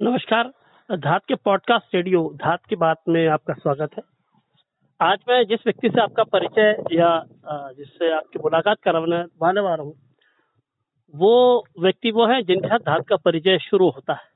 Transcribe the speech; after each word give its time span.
नमस्कार, 0.00 0.48
धात 0.90 1.24
के 1.28 1.34
podcast 1.34 1.94
radio 1.94 2.22
धात 2.34 2.64
की 2.68 2.76
बात 2.76 3.02
में 3.08 3.28
आपका 3.28 3.54
स्वागत 3.54 3.90
है। 3.96 4.02
आज 5.00 5.18
मैं 5.28 5.44
जिस 5.46 5.60
व्यक्ति 5.66 5.88
से 5.88 6.00
आपका 6.00 6.22
परिचय 6.24 6.70
या 6.92 7.10
जिससे 7.78 8.10
आपकी 8.12 8.38
मुलाकात 8.38 8.76
करवाने 8.82 9.60
वाले 9.60 9.82
हूँ, 9.82 9.92
वो 11.14 11.64
व्यक्ति 11.80 12.10
वो 12.10 12.26
है 12.26 12.42
जिनके 12.42 12.68
साथ 12.68 12.78
धात 12.78 13.06
का 13.08 13.16
परिचय 13.16 13.58
शुरू 13.58 13.90
होता 13.90 14.12
है। 14.12 14.26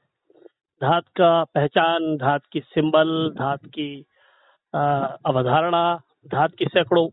धात 0.82 1.04
का 1.16 1.32
पहचान, 1.44 2.16
धात 2.16 2.42
की 2.52 2.60
सिंबल, 2.60 3.30
धात 3.38 3.66
की 3.66 3.90
अवधारणा, 5.26 5.84
धात 6.28 6.54
की 6.58 6.66
सैकड़ों 6.66 7.08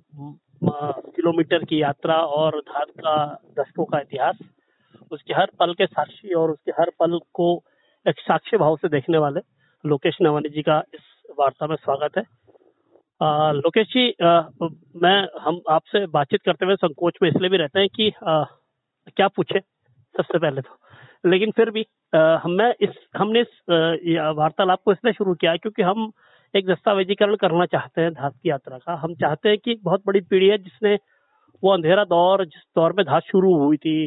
किलोमीटर 1.12 1.66
की 1.66 1.82
यात्रा 1.82 2.16
और 2.16 2.60
धात 2.60 2.88
का 3.00 3.18
दशकों 3.60 3.86
का 3.86 4.00
इतिहास। 4.00 4.38
उसके 5.12 5.34
हर 5.34 5.50
पल 5.60 5.74
के 5.74 5.86
साक्षी 5.86 6.34
और 6.34 6.52
उसके 6.52 6.72
हर 6.72 6.92
पल 7.00 7.20
को 7.34 7.48
एक 8.06 8.20
साक्ष्य 8.20 8.58
भाव 8.58 8.76
से 8.78 8.90
देखने 8.90 9.18
वाले 9.18 9.42
लोकेश 9.84 10.18
नवानी 10.22 10.50
जी 10.50 10.62
का 10.62 10.82
इस 10.94 11.02
वार्ता 11.40 11.68
में 11.68 11.76
स्वागत 11.76 12.18
है। 12.18 12.24
आ, 13.22 13.52
लोकेश 13.52 13.88
जी 13.88 14.10
आ, 14.24 14.42
मैं 15.04 15.18
हम 15.42 15.60
आपसे 15.70 16.06
बातचीत 16.08 16.42
करते 16.46 16.66
हुए 16.66 16.76
संकोच 16.76 17.18
में 17.22 17.30
इसलिए 17.30 17.50
भी 17.50 17.58
रहते 17.58 17.80
हैं 17.80 17.90
कि 17.96 18.12
आ, 18.24 18.44
क्या 19.18 19.28
पूछे 19.28 19.60
सबसे 20.16 20.38
पहले 20.38 20.62
तो। 20.62 21.30
लेकिन 21.30 21.52
फिर 21.52 21.70
भी 21.72 21.86
आ, 22.14 22.40
मैं 22.48 22.74
इस 22.82 22.96
हमने 23.18 23.42
इस 23.42 23.62
वार्तालाप 24.38 24.80
को 24.86 24.92
इसलिए 24.92 25.14
शुरू 25.14 25.34
किया 25.36 25.56
क्योंकि 25.58 25.82
हम 25.82 26.12
एक 26.54 26.66
दस्तावेजीकरण 26.68 27.36
करना 27.36 27.66
चाहते 27.66 28.02
हैं 28.02 28.12
धात 28.14 28.34
की 28.34 28.50
यात्रा 28.50 28.78
का। 28.78 28.94
हम 28.96 29.14
चाहते 29.16 29.50
हैं 29.50 29.58
कि 29.58 29.80
बहुत 29.84 30.04
बड़ी 30.08 30.22
पीढ़ी 30.22 30.48
है 30.48 30.58
जिसने 30.58 30.98
वो 31.64 31.74
अंधेरा 31.74 32.04
दौर 32.06 32.44
जिस 32.46 32.62
दौर 32.76 32.94
में 32.94 33.06
धात 33.06 33.24
शुरू 33.24 33.54
हुई 33.56 33.78
थी 33.78 33.98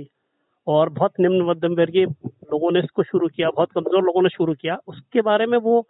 और 0.66 0.88
बहुत 0.90 1.20
निम्न 1.20 1.42
मध्यम 1.48 1.74
वर्गीय 1.74 2.04
लोगों 2.04 2.70
ने 2.72 2.80
इसको 2.80 3.02
शुरू 3.02 3.28
किया 3.28 3.50
बहुत 3.50 3.72
कमज़ोर 3.74 4.02
लोगों 4.04 4.22
ने 4.22 4.28
शुरू 4.30 4.54
किया। 4.54 4.76
उसके 4.88 5.20
बारे 5.22 5.46
में 5.46 5.58
वो 5.60 5.80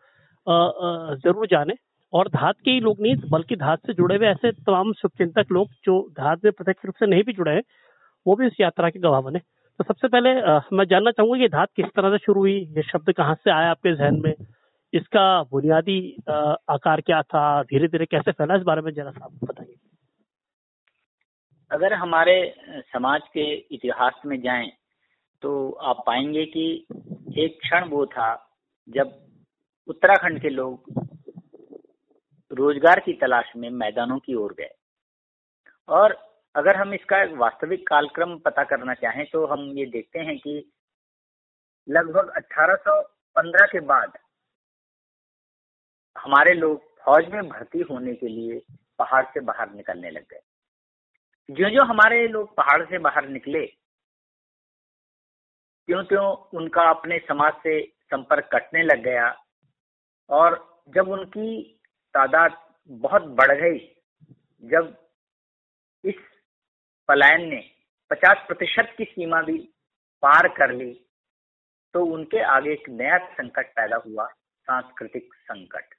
ज़रूर 0.47 1.47
जाने। 1.47 1.75
और 2.13 2.29
धात 2.31 2.55
के 2.65 2.71
ही 2.71 2.81
लोग 2.81 3.01
नहीं 3.01 3.15
बल्कि 3.31 3.57
धात 3.57 3.87
से 3.87 3.93
जुड़े 3.95 4.17
हुए 4.17 4.27
ऐसे 4.29 4.51
तमाम 4.53 4.93
शुभचिंतक 4.93 5.53
लोग 5.53 5.69
जो 5.85 6.01
धात 6.19 6.45
में 6.45 6.53
प्रत्यक्ष 6.53 6.85
रूप 6.87 6.95
से 6.99 7.07
नहीं 7.07 7.23
भी 7.25 7.33
जुड़े 7.33 7.53
हैं 7.53 7.63
वो 8.27 8.35
भी 8.37 8.47
इस 8.47 8.61
यात्रा 8.61 8.91
के 8.91 8.99
गवाह 9.01 9.21
बने। 9.21 9.39
तो 9.39 9.85
सबसे 9.85 10.09
पहले 10.09 10.31
आ, 10.43 10.61
मैं 10.73 10.85
जानना 10.87 11.11
चाहूँगा 11.11 11.39
कि 11.39 11.49
धात 11.49 11.69
किस 11.77 11.87
तरह 11.97 12.11
से 12.11 12.19
शुरू 12.25 12.41
हुई 12.41 12.55
ये 12.77 12.83
शब्द 12.83 13.13
कहाँ 13.13 13.35
से 13.35 13.51
आया 13.51 13.71
आपके 13.71 13.95
जहन 13.95 14.21
में? 14.25 14.35
इसका 14.93 15.43
बुनियादी 15.45 15.99
आकार 16.29 17.01
क्या 17.01 17.23
था? 17.25 17.63
धीरे 17.63 17.89
धीरे 17.89 18.07
कैसे 18.07 18.33
फैला 18.33 18.57
इस 18.57 18.63
बारे 18.63 18.83
में 18.83 18.93
जरा 18.93 19.11
साहब 19.11 19.39
बताइए। 19.45 19.75
अगर 21.73 21.93
हमारे 21.95 22.35
समाज 22.93 23.21
के 23.35 23.45
इतिहास 23.75 24.21
में 24.27 24.41
जाएँ 24.41 24.71
तो 25.43 25.71
आप 25.83 26.03
पाएँगे 26.07 26.45
कि 26.47 26.65
एक 27.39 27.59
क्षण 27.61 27.89
वो 27.89 28.05
था 28.07 28.29
जब 28.89 29.15
उत्तराखंड 29.89 30.41
के 30.43 30.49
लोग 30.51 30.93
रोज़गार 32.51 33.01
की 33.01 33.13
तलाश 33.21 33.53
में 33.57 33.69
मैदानों 33.73 34.19
की 34.19 34.35
ओर 34.35 34.53
गए। 34.53 34.71
और 35.89 36.17
अगर 36.55 36.77
हम 36.77 36.95
इसका 36.95 37.23
वास्तविक 37.39 37.87
कालक्रम 37.89 38.37
पता 38.39 38.65
करना 38.65 38.95
चाहें 38.95 39.25
तो 39.27 39.47
हम 39.47 39.61
ये 39.79 39.87
देखते 39.89 40.19
हैं 40.21 40.39
कि 40.39 40.55
लगभग 41.89 42.33
1815 42.39 43.67
के 43.73 43.81
बाद 43.87 44.19
हमारे 46.17 46.55
लोग 46.55 46.81
फौज 47.05 47.29
में 47.33 47.49
भर्ती 47.49 47.81
होने 47.91 48.15
के 48.15 48.29
लिए 48.29 48.63
पहाड़ 48.99 49.25
से 49.25 49.41
बाहर 49.43 49.73
निकलने 49.75 50.11
लग 50.11 50.25
गए। 50.31 50.41
जो 51.49 51.71
जो 51.71 51.85
हमारे 51.85 52.27
लोग 52.29 52.55
पहाड़ 52.57 52.83
से 52.85 52.99
बाहर 52.99 53.29
निकले 53.29 53.67
क्यों 55.89 56.05
क्यों 56.05 56.27
उनका 56.59 56.83
अपने 56.91 57.19
समाज 57.19 57.53
से 57.63 57.81
संपर्क 58.11 58.49
कटने 58.53 58.83
लग 58.83 59.03
गया 59.03 59.29
और 60.31 60.57
जब 60.89 61.09
उनकी 61.09 61.81
तादाद 62.15 62.57
बहुत 62.91 63.23
बढ़ 63.23 63.53
गई, 63.53 63.79
जब 64.63 64.97
इस 66.05 66.15
पलायन 67.09 67.49
ने 67.49 67.61
50 68.11 68.47
प्रतिशत 68.47 68.95
की 68.99 69.05
सीमा 69.05 69.43
भी 69.43 69.59
पार 70.23 70.49
कर 70.49 70.73
ली 70.73 70.93
तो 71.95 72.05
उनके 72.05 72.43
आगे 72.43 72.73
एक 72.73 72.89
नया 72.89 73.19
संकट 73.33 73.73
पैदा 73.73 73.97
हुआ, 73.97 74.27
सांस्कृतिक 74.67 75.35
संकट। 75.35 75.95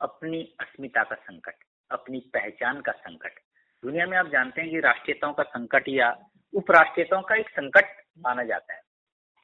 अपनी 0.00 0.42
अस्मिता 0.60 1.02
का 1.04 1.14
संकट, 1.14 1.54
अपनी 1.90 2.20
पहचान 2.34 2.80
का 2.80 2.92
संकट। 2.92 3.38
दुनिया 3.84 4.04
में 4.06 4.16
आप 4.18 4.26
जानते 4.26 4.60
हैं 4.60 4.70
कि 4.70 4.80
राष्ट्रीयताओं 4.80 5.32
का 5.32 5.42
संकट 5.42 5.88
या 5.88 6.08
उपराष्ट्रीयताओं 6.54 7.22
का 7.22 7.34
एक 7.34 7.48
संकट 7.50 7.90
माना 8.18 8.44
जाता 8.44 8.74
है। 8.74 8.80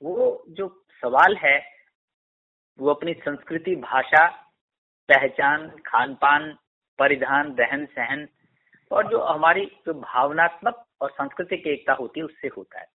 वो 0.02 0.44
जो 0.48 0.68
सवाल 1.02 1.36
है, 1.36 1.58
वो 2.78 2.90
अपनी 2.90 3.14
संस्कृति, 3.14 3.76
भाषा, 3.76 4.26
पहचान 5.08 5.68
खान 5.86 6.14
पान 6.14 6.50
परिधान 6.98 7.54
रहन 7.54 7.86
सहन 7.86 8.26
और 8.90 9.10
जो 9.10 9.20
हमारी 9.24 9.66
जो 9.86 9.94
भावनात्मक 9.94 10.84
और 11.00 11.10
सांस्कृतिक 11.10 11.66
एकता 11.66 11.92
होती 11.92 12.20
है, 12.20 12.26
उससे 12.26 12.48
होता 12.48 12.80
है। 12.80 12.86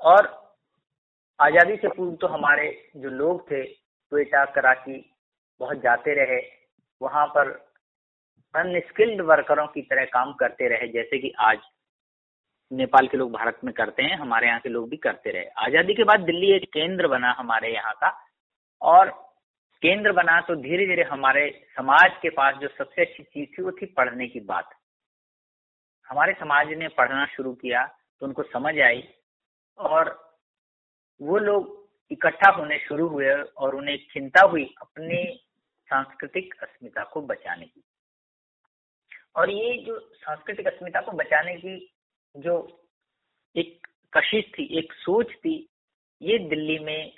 और 0.00 0.26
आज़ादी 1.40 1.76
से 1.76 1.88
पूर्व 1.88 2.14
तो 2.16 2.26
हमारे 2.26 2.70
जो 2.96 3.10
लोग 3.10 3.50
थे 3.50 3.64
क्वेटा 3.64 4.44
कराची, 4.44 5.16
बहुत 5.60 5.80
जाते 5.80 6.14
रहे। 6.14 6.40
वहाँ 7.00 7.26
पर 7.26 7.67
अनस्किल्ड 8.54 9.20
वर्करों 9.22 9.66
की 9.68 9.82
तरह 9.82 10.04
काम 10.06 10.32
करते 10.34 10.68
रहे, 10.68 10.88
जैसे 10.88 11.18
कि 11.18 11.32
आज 11.40 11.58
नेपाल 12.70 13.06
के 13.08 13.16
लोग 13.16 13.32
भारत 13.32 13.60
में 13.64 13.72
करते 13.74 14.02
हैं, 14.02 14.16
हमारे 14.18 14.46
यहाँ 14.46 14.60
के 14.60 14.68
लोग 14.68 14.88
भी 14.90 14.96
करते 14.98 15.30
रहे। 15.30 15.44
आज़ादी 15.66 15.94
के 15.94 16.04
बाद 16.04 16.20
दिल्ली 16.22 16.50
एक 16.52 16.64
केंद्र 16.72 17.08
बना 17.08 17.34
हमारे 17.38 17.72
यहाँ 17.74 17.92
का, 17.94 18.10
और 18.82 19.10
केंद्र 19.82 20.12
बना 20.12 20.40
तो 20.40 20.54
धीरे 20.56 20.86
धीरे 20.86 21.02
हमारे 21.04 21.48
समाज 21.76 22.18
के 22.22 22.30
पास 22.30 22.54
जो 22.56 22.68
सबसे 22.68 23.02
अच्छी 23.02 23.22
चीज़ 23.22 23.48
थी, 23.48 23.62
वो 23.62 23.70
थी 23.72 23.86
पढ़ने 23.88 24.26
की 24.28 24.40
बात। 24.42 24.70
हमारे 26.08 26.32
समाज 26.34 26.72
ने 26.74 26.88
पढ़ना 26.90 27.24
शुरू 27.26 27.52
किया 27.54 27.84
तो 28.22 28.26
उनको 28.26 28.42
समझ 28.44 28.78
आई, 28.80 29.02
और 29.78 30.16
वो 31.20 31.38
लोग 31.40 31.76
इकट्ठा 32.10 32.50
होने 32.52 32.78
शुरू 32.78 33.06
हुए, 33.08 33.32
और 33.32 33.74
उन्हें 33.74 33.96
चिंता 34.12 34.42
हुई 34.42 34.64
अपनी 34.82 35.24
सांस्कृतिक 35.88 36.54
अस्मिता 36.62 37.04
को 37.04 37.20
बचाने 37.22 37.66
की। 37.66 37.82
और 39.36 39.50
ये 39.50 39.78
जो 39.78 39.98
सांस्कृतिक 40.00 40.66
अस्मिता 40.66 41.00
को 41.00 41.12
बचाने 41.12 41.54
की 41.56 41.92
जो 42.36 42.84
एक 43.56 43.86
कशिश 44.16 44.44
थी, 44.44 44.78
एक 44.78 44.92
सोच 44.92 45.32
थी, 45.32 45.68
ये 46.22 46.38
दिल्ली 46.38 46.78
में 46.78 47.12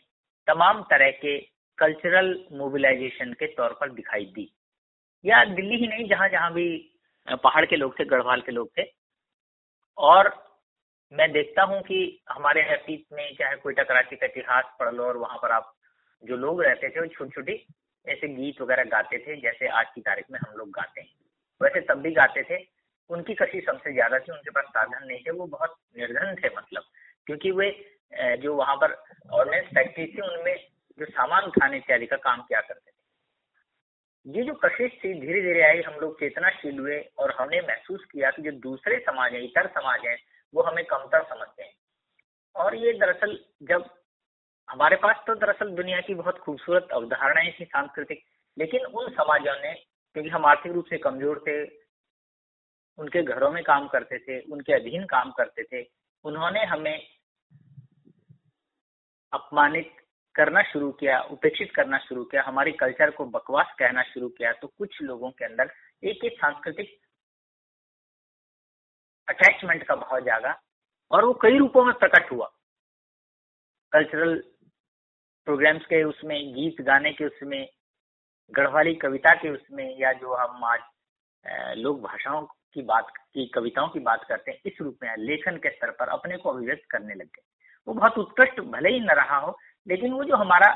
तमाम 0.46 0.82
तरह 0.82 1.10
के 1.10 1.38
कल्चरल 1.78 2.44
मोबिलाइजेशन 2.52 3.32
के 3.32 3.46
तौर 3.46 3.72
पर 3.80 3.92
दिखाई 3.92 4.24
दी। 4.24 4.56
या 5.24 5.44
दिल्ली 5.44 5.76
ही 5.76 5.86
नहीं, 5.86 6.08
जहाँ 6.08 6.28
जहाँ 6.28 6.52
भी 6.52 6.92
पहाड़ 7.28 7.66
के 7.66 7.76
लोग 7.76 7.98
थे, 7.98 8.04
गढ़वाल 8.04 8.40
के 8.40 8.52
लोग 8.52 8.70
थे। 8.78 8.82
और 9.98 10.50
मैं 11.12 11.32
देखता 11.32 11.62
हूँ 11.62 11.82
कि 11.82 12.22
हमारे 12.28 12.62
अतीत 12.62 13.06
में 13.12 13.34
चाहे 13.34 13.56
कोयटा 13.56 13.82
कराची 13.82 14.16
का 14.16 14.26
इतिहास 14.26 14.64
पढ़ 14.80 14.94
लो 14.94 15.04
और 15.04 15.16
वहाँ 15.16 15.38
पर 15.38 15.50
आप 15.50 15.74
जो 16.24 16.36
लोग 16.36 16.62
रहते 16.62 16.88
थे, 16.88 17.00
वो 17.00 17.06
छोटी 17.06 17.30
छोटी 17.30 17.66
ऐसे 18.08 18.28
गीत 18.28 18.60
वगैरह 18.60 18.84
गाते 18.84 19.18
थे, 19.18 19.40
जैसे 19.40 19.68
आज 19.68 19.86
की 19.94 20.00
तारीख 20.00 20.24
में 20.30 20.40
हम 20.40 20.56
लोग 20.56 20.70
गाते 20.70 21.00
हैं। 21.00 21.19
वैसे 21.60 21.80
तब 21.80 22.00
भी 22.00 22.10
गाते 22.12 22.42
थे। 22.42 22.58
उनकी 23.10 23.34
कशी 23.34 23.60
सबसे 23.60 23.92
ज़्यादा 23.92 24.18
थी, 24.18 24.32
उनके 24.32 24.50
पास 24.50 24.64
साधन 24.66 25.06
नहीं 25.06 25.18
थे, 25.20 25.30
वो 25.30 25.46
बहुत 25.48 25.76
निर्धन 25.98 26.34
थे 26.34 26.48
मतलब। 26.56 26.82
क्योंकि 27.26 27.50
वे 27.52 27.70
जो 28.38 28.54
वहाँ 28.54 28.76
पर 28.76 28.92
ऑर्गेनाइज 29.30 29.66
फैक्ट्री 29.74 30.06
थी, 30.06 30.20
उनमें 30.22 30.56
जो 30.98 31.06
सामान 31.06 31.44
उठाने 31.44 31.76
इत्यादि 31.76 32.06
का 32.06 32.16
काम 32.18 32.40
किया 32.42 32.60
करते 32.60 32.90
थे। 32.90 32.98
ये 34.26 34.42
जो 34.44 34.54
कशिश 34.64 34.92
थी 34.94 35.12
धीरे 35.20 35.40
धीरे 35.42 35.62
आई, 35.62 35.80
हम 35.82 35.94
लोग 36.00 36.18
चेतनाशील 36.20 36.78
हुए 36.78 36.98
और 37.18 37.30
हमने 37.30 37.60
महसूस 37.60 38.04
किया 38.04 38.30
कि 38.30 38.42
जो 38.42 38.50
दूसरे 38.60 38.98
समाज 39.00 39.32
है, 39.34 39.44
इतर 39.44 39.66
समाज 39.68 40.06
है, 40.06 40.16
वो 40.54 40.62
हमें 40.62 40.84
कमतर 40.84 41.22
समझते 41.24 41.62
हैं। 41.62 41.74
और 42.56 42.74
ये 42.76 42.92
दरअसल 42.94 43.38
जब, 43.62 43.84
हमारे 44.68 44.96
पास 44.96 45.22
तो 45.26 45.34
दरअसल 45.36 45.70
दुनिया 45.76 46.00
की 46.00 46.14
बहुत 46.14 46.38
खूबसूरत 46.38 46.88
अवधारणाएँ 46.92 47.50
थी 47.50 47.64
सांस्कृतिक, 47.64 48.22
लेकिन 48.56 48.84
उन 48.84 49.08
समाजों 49.12 49.54
ने 49.62 49.72
क्योंकि 50.16 50.30
हम 50.30 50.46
आर्थिक 50.46 50.72
रूप 50.72 50.86
से 50.86 50.98
कमज़ोर 50.98 51.42
थे, 51.46 51.64
उनके 52.98 53.22
घरों 53.24 53.50
में 53.50 53.62
काम 53.64 53.86
करते 53.88 54.18
थे, 54.18 54.40
उनके 54.42 54.72
अधीन 54.72 55.04
काम 55.06 55.30
करते 55.30 55.62
थे, 55.64 55.86
उन्होंने 56.24 56.64
हमें 56.64 57.06
अपमानित 59.32 59.96
करना 60.34 60.62
शुरू 60.62 60.90
किया, 60.92 61.20
उपेक्षित 61.30 61.72
करना 61.74 61.98
शुरू 61.98 62.24
किया, 62.24 62.42
हमारी 62.42 62.72
कल्चर 62.72 63.10
को 63.10 63.24
बकवास 63.26 63.74
कहना 63.78 64.02
शुरू 64.02 64.28
किया 64.28 64.52
तो 64.52 64.66
कुछ 64.68 65.00
लोगों 65.02 65.30
के 65.30 65.44
अंदर 65.44 65.70
एक 66.04 66.24
एक 66.24 66.38
सांस्कृतिक 66.38 66.98
अटैचमेंट 69.28 69.82
का 69.82 69.94
भाव 69.96 70.20
जागा 70.20 70.54
और 71.10 71.24
वो 71.24 71.32
कई 71.42 71.58
रूपों 71.58 71.84
में 71.84 71.94
प्रकट 71.94 72.30
हुआ। 72.32 72.46
कल्चरल 73.92 74.36
प्रोग्राम्स 75.46 75.86
के 75.86 76.02
उसमें, 76.04 76.54
गीत 76.54 76.80
गाने 76.80 77.12
के 77.12 77.24
उसमें 77.24 77.68
गढ़वाली 78.56 78.94
कविता 78.94 79.34
के 79.34 79.50
उसमें 79.50 79.98
या 79.98 80.12
जो 80.12 80.34
हम 80.34 80.64
आज 80.64 80.80
लोक 81.78 82.00
भाषाओं 82.00 82.46
की 82.74 82.82
बात, 82.82 83.06
की 83.34 83.46
कविताओं 83.46 83.88
की 83.88 84.00
बात 84.00 84.24
करते 84.28 84.50
हैं, 84.50 84.58
इस 84.66 84.80
रूप 84.80 84.98
में 85.02 85.16
लेखन 85.18 85.56
के 85.56 85.70
स्तर 85.70 85.90
पर 85.90 86.08
अपने 86.08 86.36
को 86.36 86.50
अभिव्यक्त 86.50 86.90
करने 86.90 87.14
लग 87.14 87.26
गए। 87.26 87.42
वो 87.88 87.94
बहुत 87.94 88.18
उत्कृष्ट, 88.18 88.60
भले 88.60 88.88
ही 88.88 89.00
न 89.00 89.10
रहा 89.10 89.36
हो, 89.36 89.58
लेकिन 89.88 90.12
वो 90.12 90.24
जो 90.24 90.36
हमारा 90.36 90.74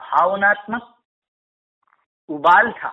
भावनात्मक 0.00 0.92
उबाल 2.28 2.72
था, 2.72 2.92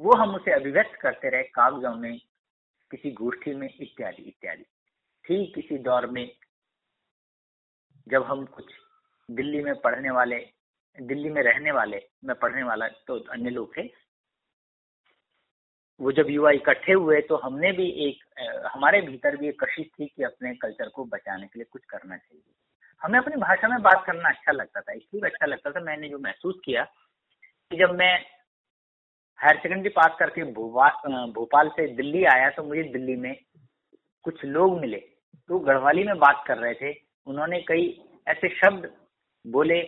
वो 0.00 0.16
हम 0.16 0.34
उसे 0.34 0.52
अभिव्यक्त 0.52 1.00
करते 1.00 1.28
रहे, 1.28 1.42
कागजों 1.42 1.94
में, 1.94 2.18
किसी 2.90 3.10
गोष्ठी 3.10 3.54
में, 3.54 3.68
इत्यादि 3.80 4.22
इत्यादि। 4.22 4.64
ठीक 5.24 5.54
किसी 5.54 5.78
दौर 5.78 6.06
में, 6.06 6.36
जब 8.08 8.22
हम 8.22 8.44
कुछ 8.44 8.72
दिल्ली 9.30 9.62
में 9.62 9.74
पढ़ने 9.80 10.10
वाले 10.10 10.36
दिल्ली 10.98 11.30
में 11.30 11.42
रहने 11.42 11.72
वाले, 11.72 12.00
मैं 12.24 12.36
पढ़ने 12.38 12.62
वाला 12.62 12.88
तो 13.06 13.18
अन्य 13.32 13.50
लोग 13.50 13.76
थे 13.76 13.82
वो 16.00 16.12
जब 16.12 16.30
युवा 16.30 16.50
इकट्ठे 16.50 16.92
हुए 16.92 17.20
तो 17.22 17.36
हमने 17.36 17.70
भी 17.72 17.88
एक 18.06 18.22
हमारे 18.74 19.00
भीतर 19.02 19.36
भी 19.36 19.48
एक 19.48 19.62
कशिश 19.62 19.86
थी 19.90 20.06
कि 20.06 20.22
अपने 20.24 20.54
कल्चर 20.56 20.88
को 20.88 21.04
बचाने 21.06 21.46
के 21.46 21.58
लिए 21.58 21.66
कुछ 21.70 21.84
करना 21.90 22.16
चाहिए। 22.16 22.42
हमें 23.02 23.18
अपनी 23.18 23.36
भाषा 23.36 23.68
में 23.68 23.80
बात 23.82 24.04
करना 24.06 24.28
अच्छा 24.28 24.52
लगता 24.52 24.80
था, 24.80 24.92
इसलिए 24.92 25.22
अच्छा 25.22 25.46
लगता 25.46 25.70
था। 25.70 25.80
मैंने 25.80 26.08
जो 26.08 26.18
महसूस 26.18 26.60
किया 26.64 26.84
कि 26.84 27.76
जब 27.76 27.94
मैं 27.98 28.14
हायर 29.38 29.58
सेकेंडरी 29.58 29.88
पास 29.90 30.16
करके 30.18 30.44
भोपाल 30.52 31.68
से 31.76 31.86
दिल्ली 31.96 32.24
आया 32.26 32.50
तो 32.50 32.62
मुझे 32.62 32.82
दिल्ली 32.92 33.16
में 33.16 33.34
कुछ 34.24 34.44
लोग 34.46 34.78
मिले। 34.80 34.98
तो 35.50 35.58
गढ़वाली 35.60 36.04
में 36.04 36.18
बात 36.18 36.44
कर 36.46 36.58
रहे 36.58 36.74
थे। 36.74 36.92
उन्होंने 37.26 37.60
कई 37.62 37.88
ऐसे 38.26 38.48
शब्द 38.56 38.90
बोले 39.44 39.80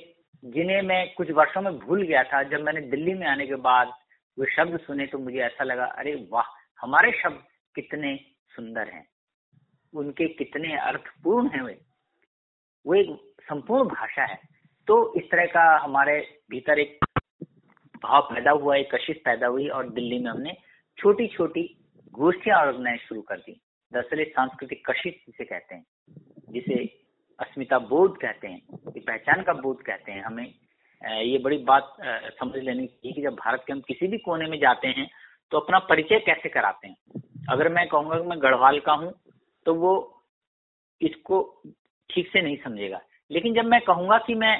जिन्हें 0.42 0.82
मैं 0.82 1.14
कुछ 1.14 1.30
वर्षों 1.30 1.62
में 1.62 1.78
भूल 1.78 2.02
गया 2.02 2.22
था, 2.22 2.42
जब 2.42 2.60
मैंने 2.60 2.80
दिल्ली 2.80 3.14
में 3.14 3.26
आने 3.26 3.46
के 3.46 3.54
बाद 3.54 3.92
वे 4.38 4.46
शब्द 4.56 4.78
सुने 4.80 5.06
तो 5.06 5.18
मुझे 5.18 5.38
ऐसा 5.38 5.64
लगा, 5.64 5.84
अरे 5.84 6.14
वाह, 6.32 6.44
हमारे 6.80 7.12
शब्द 7.12 7.42
कितने 7.74 8.16
सुंदर 8.56 8.88
हैं, 8.88 9.06
उनके 9.94 10.28
कितने 10.28 10.76
अर्थपूर्ण 10.76 11.48
हैं 11.48 11.62
वे। 11.62 11.78
वो 12.86 12.94
एक 12.94 13.34
संपूर्ण 13.42 13.88
भाषा 13.88 14.24
है। 14.24 14.38
तो 14.88 15.14
इस 15.14 15.30
तरह 15.30 15.46
का 15.46 15.64
हमारे 15.78 16.20
भीतर 16.50 16.78
एक 16.78 17.04
भाव 18.02 18.22
पैदा 18.22 18.50
हुआ, 18.50 18.76
एक 18.76 18.94
कशिश 18.94 19.16
पैदा 19.24 19.46
हुई 19.46 19.68
और 19.68 19.88
दिल्ली 19.90 20.18
में 20.18 20.30
हमने 20.30 20.52
छोटी 20.98 21.26
छोटी 21.26 21.62
गोष्ठियाँ 22.12 22.58
ऑर्गेनाइज 22.58 23.00
शुरू 23.00 23.22
कर 23.22 23.38
दी। 23.38 23.60
दरअसल 23.92 24.24
सांस्कृतिक 24.24 24.90
कशिश 24.90 25.14
जिसे 25.26 25.44
कहते 25.44 25.74
हैं, 25.74 25.84
जिसे 26.50 27.03
अस्मिता 27.38 27.78
बोध 27.88 28.16
कहते 28.18 28.48
हैं 28.48 28.60
ये 28.86 29.00
पहचान 29.00 29.42
का 29.42 29.52
बोध 29.54 29.82
कहते 29.82 30.12
हैं। 30.12 30.22
हमें 30.22 30.44
ये 31.02 31.38
बड़ी 31.38 31.56
बात 31.64 31.96
समझ 32.34 32.56
लेनी 32.56 32.86
चाहिए 32.86 33.12
कि 33.12 33.22
जब 33.22 33.34
भारत 33.36 33.64
के 33.66 33.72
हम 33.72 33.80
किसी 33.88 34.06
भी 34.08 34.18
कोने 34.18 34.46
में 34.48 34.58
जाते 34.60 34.88
हैं 34.90 35.08
तो 35.52 35.58
अपना 35.58 35.78
परिचय 35.88 36.18
कैसे 36.26 36.48
कराते 36.48 36.88
हैं? 36.88 36.96
अगर 37.50 37.68
मैं 37.68 37.86
कहूँगा 37.88 38.18
कि 38.18 38.28
मैं 38.28 38.38
गढ़वाल 38.42 38.78
का 38.80 38.92
हूँ 38.94 39.12
तो 39.66 39.74
वो 39.74 39.92
इसको 41.00 41.42
ठीक 42.10 42.28
से 42.28 42.42
नहीं 42.42 42.56
समझेगा। 42.64 43.00
लेकिन 43.30 43.54
जब 43.54 43.64
मैं 43.64 43.80
कहूँगा 43.82 44.18
कि 44.18 44.34
मैं 44.36 44.58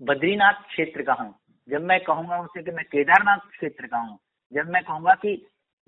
बद्रीनाथ 0.00 0.62
क्षेत्र 0.68 1.02
का 1.02 1.12
हूँ, 1.12 1.34
जब 1.68 1.82
मैं 1.82 2.00
कहूँगा 2.00 2.40
उसे 2.40 2.62
कि 2.62 2.70
मैं 2.70 2.84
केदारनाथ 2.86 3.48
क्षेत्र 3.50 3.86
का 3.86 3.98
हूँ, 3.98 4.18
जब 4.52 4.68
मैं 4.68 4.82
कहूँगा 4.84 5.14
कि 5.16 5.34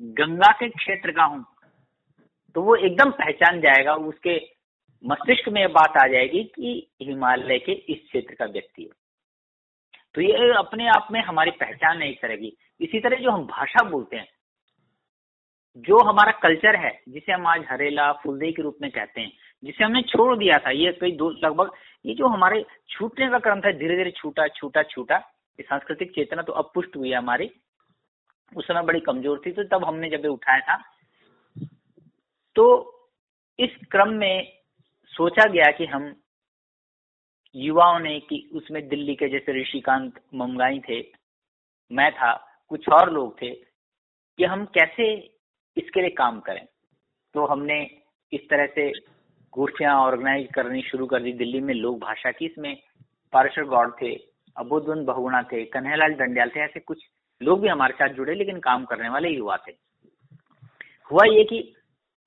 गंगा 0.00 0.50
के 0.52 0.68
क्षेत्र 0.70 1.12
का 1.12 1.24
हूँ 1.24 1.44
तो 2.56 2.62
वो 2.62 2.74
एकदम 2.76 3.10
पहचान 3.12 3.60
जाएगा, 3.60 3.94
उसके 3.94 4.38
मस्तिष्क 5.04 5.48
में 5.48 5.66
बात 5.72 5.96
आ 5.96 6.06
जाएगी 6.08 6.42
कि 6.46 6.90
हिमालय 7.02 7.58
के 7.58 7.72
इस 7.72 7.98
क्षेत्र 8.00 8.34
का 8.34 8.44
व्यक्ति 8.46 8.82
है। 8.82 8.88
तो 10.14 10.20
ये 10.20 10.52
अपने 10.54 10.86
आप 10.88 11.08
में 11.12 11.20
हमारी 11.22 11.50
पहचान 11.60 12.02
है 12.02 12.10
इस 12.10 12.20
तरह 12.22 12.36
की 12.36 12.56
इसी 12.80 13.00
तरह 13.00 13.16
जो 13.16 13.30
हम 13.30 13.46
भाषा 13.46 13.88
बोलते 13.88 14.16
हैं, 14.16 14.28
जो 15.76 15.98
हमारा 16.00 16.32
कल्चर 16.42 16.76
है, 16.76 16.92
जिसे 17.08 17.32
हम 17.32 17.46
आज 17.46 17.64
हरेला 17.70 18.12
फुलदे 18.22 18.50
के 18.52 18.62
रूप 18.62 18.78
में 18.82 18.90
कहते 18.90 19.20
हैं, 19.20 19.32
जिसे 19.62 19.84
हमने 19.84 20.02
छोड़ 20.04 20.36
दिया 20.38 20.58
था, 20.58 20.70
ये 20.70 20.92
कई 20.92 21.12
दो, 21.12 21.30
लगभग 21.44 21.70
ये 22.04 22.14
जो 22.14 22.28
हमारे 22.28 22.64
छूटने 22.90 23.28
का 23.30 23.38
क्रम 23.38 23.60
था 23.60 23.72
धीरे 23.72 23.96
धीरे 23.96 24.10
छूटा 24.12 24.46
छूटा 24.50 24.82
छूटा, 24.84 25.16
ये 25.58 25.62
सांस्कृतिक 25.62 26.14
चेतना 26.14 26.42
तो 26.42 26.52
अब 26.52 26.70
पुष्ट 26.74 26.96
हुई 26.96 27.10
है 27.10 27.16
हमारी। 27.16 27.50
उस 28.52 28.66
समय 28.66 28.82
बड़ी 28.82 29.00
कमज़ोर 29.02 29.40
थी 29.46 29.52
तो 29.52 29.62
तब 29.68 29.84
हमने 29.84 30.08
जब 30.10 30.24
उठाया 30.26 30.60
था 30.60 30.76
तो 32.56 32.64
इस 33.58 33.76
क्रम 33.90 34.12
में 34.14 34.61
सोचा 35.12 35.44
गया 35.44 35.70
कि 35.70 35.86
हम 35.86 36.14
युवाओं 37.54 37.98
ने 37.98 38.18
कि 38.20 38.50
उसमें 38.54 38.88
दिल्ली 38.88 39.14
के 39.14 39.28
जैसे 39.28 39.60
ऋषिकांत 39.60 40.20
ममगाई 40.34 40.78
थे, 40.80 41.00
मैं 41.90 42.10
था, 42.12 42.32
कुछ 42.70 42.88
और 42.88 43.12
लोग 43.12 43.34
थे, 43.42 43.50
कि 43.50 44.44
हम 44.44 44.64
कैसे 44.64 45.12
इसके 45.76 46.00
लिए 46.00 46.10
काम 46.10 46.40
करें। 46.40 46.64
तो 47.34 47.46
हमने 47.46 47.82
इस 48.32 48.48
तरह 48.50 48.66
से 48.66 48.90
गोष्ठियाँ 49.52 49.94
ऑर्गेनाइज 50.00 50.48
करनी 50.54 50.82
शुरू 50.82 51.06
कर 51.06 51.22
दी। 51.22 51.32
दिल्ली 51.32 51.60
में 51.60 51.74
लोक 51.74 51.98
भाषा 51.98 52.30
की 52.30 52.46
इसमें 52.46 52.74
पारशर 53.32 53.64
गौड़ 53.64 53.90
थे 53.90 54.14
अबोधन 54.56 55.04
बहुगुणा 55.04 55.42
थे 55.42 55.64
कन्हैयालाल 55.64 56.14
डंडियाल 56.14 56.50
थे, 56.50 56.60
ऐसे 56.60 56.80
कुछ 56.80 57.04
लोग 57.40 57.60
भी 57.60 57.68
हमारे 57.68 57.94
साथ 57.94 58.08
जुड़े, 58.08 58.34
लेकिन 58.34 58.58
काम 58.60 58.84
करने 58.84 59.08
वाले 59.08 59.28
युवा 59.28 59.56
थे। 59.56 59.72
हुआ 61.10 61.24
ये 61.26 61.44
कि 61.44 61.60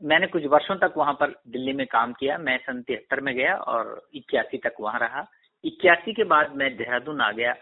मैंने 0.05 0.27
कुछ 0.27 0.45
वर्षों 0.45 0.75
तक 0.75 0.93
वहाँ 0.97 1.13
पर 1.13 1.31
दिल्ली 1.47 1.73
में 1.73 1.85
काम 1.87 2.13
किया। 2.13 2.37
मैं 2.37 2.57
सन 2.57 2.81
तिहत्तर 2.81 3.19
में 3.21 3.33
गया 3.35 3.55
और 3.55 4.09
इक्यासी 4.15 4.57
तक 4.57 4.75
वहाँ 4.79 4.99
रहा। 4.99 5.25
इक्यासी 5.63 6.13
के 6.13 6.23
बाद 6.23 6.55
मैं 6.55 6.75
देहरादून 6.77 7.21
आ 7.21 7.31
गया। 7.31 7.55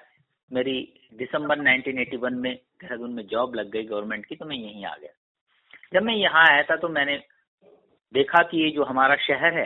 मेरी 0.51 0.77
दिसंबर 1.13 1.59
1981 1.59 2.33
में 2.33 2.53
देहरादून 2.53 3.13
में 3.13 3.25
जॉब 3.27 3.55
लग 3.55 3.69
गई 3.69 3.83
गवर्नमेंट 3.83 4.25
की 4.25 4.35
तो 4.35 4.45
मैं 4.45 4.55
यहीं 4.55 4.85
आ 4.85 4.95
गया। 4.95 5.11
जब 5.93 6.03
मैं 6.03 6.15
यहाँ 6.15 6.45
आया 6.47 6.63
था 6.63 6.75
तो 6.75 6.89
मैंने 6.89 7.17
देखा 8.13 8.43
कि 8.43 8.63
ये 8.63 8.69
जो 8.71 8.83
हमारा 8.83 9.15
शहर 9.15 9.57
है, 9.59 9.65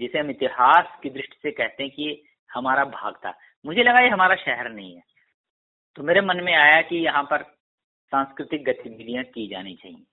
जिसे 0.00 0.18
हम 0.18 0.30
इतिहास 0.30 0.98
की 1.02 1.10
दृष्टि 1.10 1.38
से 1.42 1.50
कहते 1.50 1.82
हैं 1.82 1.92
कि 1.92 2.02
ये 2.02 2.22
हमारा 2.50 2.84
भाग 2.84 3.14
था, 3.16 3.34
मुझे 3.64 3.82
लगा 3.82 4.00
ये 4.00 4.08
हमारा 4.08 4.34
शहर 4.36 4.70
नहीं 4.70 4.94
है। 4.94 5.02
तो 5.96 6.02
मेरे 6.02 6.20
मन 6.20 6.40
में 6.44 6.54
आया 6.54 6.80
कि 6.82 6.96
यहाँ 6.96 7.22
पर 7.22 7.42
सांस्कृतिक 8.12 8.64
गतिविधियाँ 8.64 9.24
की 9.24 9.46
जानी 9.48 9.74
चाहिए। 9.74 10.04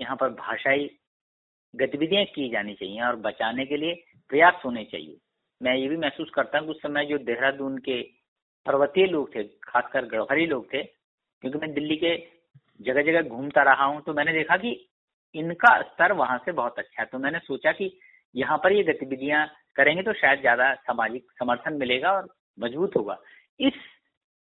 यहाँ 0.00 0.16
पर 0.16 0.28
भाषाई 0.28 0.90
गतिविधियाँ 1.76 2.24
की 2.26 2.48
जानी 2.50 2.74
चाहिए 2.74 3.00
और 3.02 3.16
बचाने 3.22 3.64
के 3.66 3.76
लिए 3.76 3.94
प्रयास 4.30 4.60
होने 4.64 4.84
चाहिए। 4.84 5.16
मैं 5.60 5.74
ये 5.76 5.88
भी 5.88 5.96
महसूस 5.96 6.30
करता 6.34 6.58
हूँ 6.58 6.68
उस 6.68 6.80
समय 6.82 7.06
जो 7.06 7.18
देहरादून 7.20 7.76
के 7.78 8.00
पर्वतीय 8.66 9.06
लोग 9.06 9.34
थे, 9.34 9.42
खासकर 9.44 10.04
गढ़वाली 10.06 10.46
लोग 10.46 10.66
थे, 10.72 10.82
क्योंकि 10.82 11.58
मैं 11.58 11.72
दिल्ली 11.74 11.96
के 11.96 12.16
जगह 12.80 13.02
जगह 13.02 13.28
घूमता 13.28 13.62
रहा 13.62 13.84
हूँ 13.84 14.02
तो 14.02 14.14
मैंने 14.14 14.32
देखा 14.32 14.56
कि 14.56 14.70
इनका 15.34 15.80
स्तर 15.82 16.12
वहाँ 16.12 16.38
से 16.44 16.52
बहुत 16.52 16.78
अच्छा 16.78 17.02
है। 17.02 17.08
तो 17.12 17.18
मैंने 17.18 17.38
सोचा 17.38 17.72
कि 17.72 17.90
यहाँ 18.34 18.58
पर 18.58 18.72
ये 18.72 18.82
गतिविधियाँ 18.84 19.46
करेंगे 19.76 20.02
तो 20.02 20.12
शायद 20.12 20.40
ज़्यादा 20.40 20.72
सामाजिक 20.76 21.30
समर्थन 21.38 21.74
मिलेगा 21.74 22.12
और 22.12 22.28
मज़बूत 22.58 22.96
होगा। 22.96 23.18
इस 23.60 23.74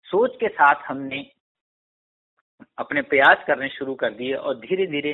सोच 0.08 0.36
के 0.40 0.48
साथ 0.50 0.84
हमने 0.88 1.20
अपने 2.78 3.02
प्रयास 3.04 3.44
करने 3.48 3.68
शुरू 3.70 3.94
कर 3.96 4.14
दिए 4.14 4.34
और 4.34 4.56
धीरे 4.60 4.86
धीरे 4.88 5.14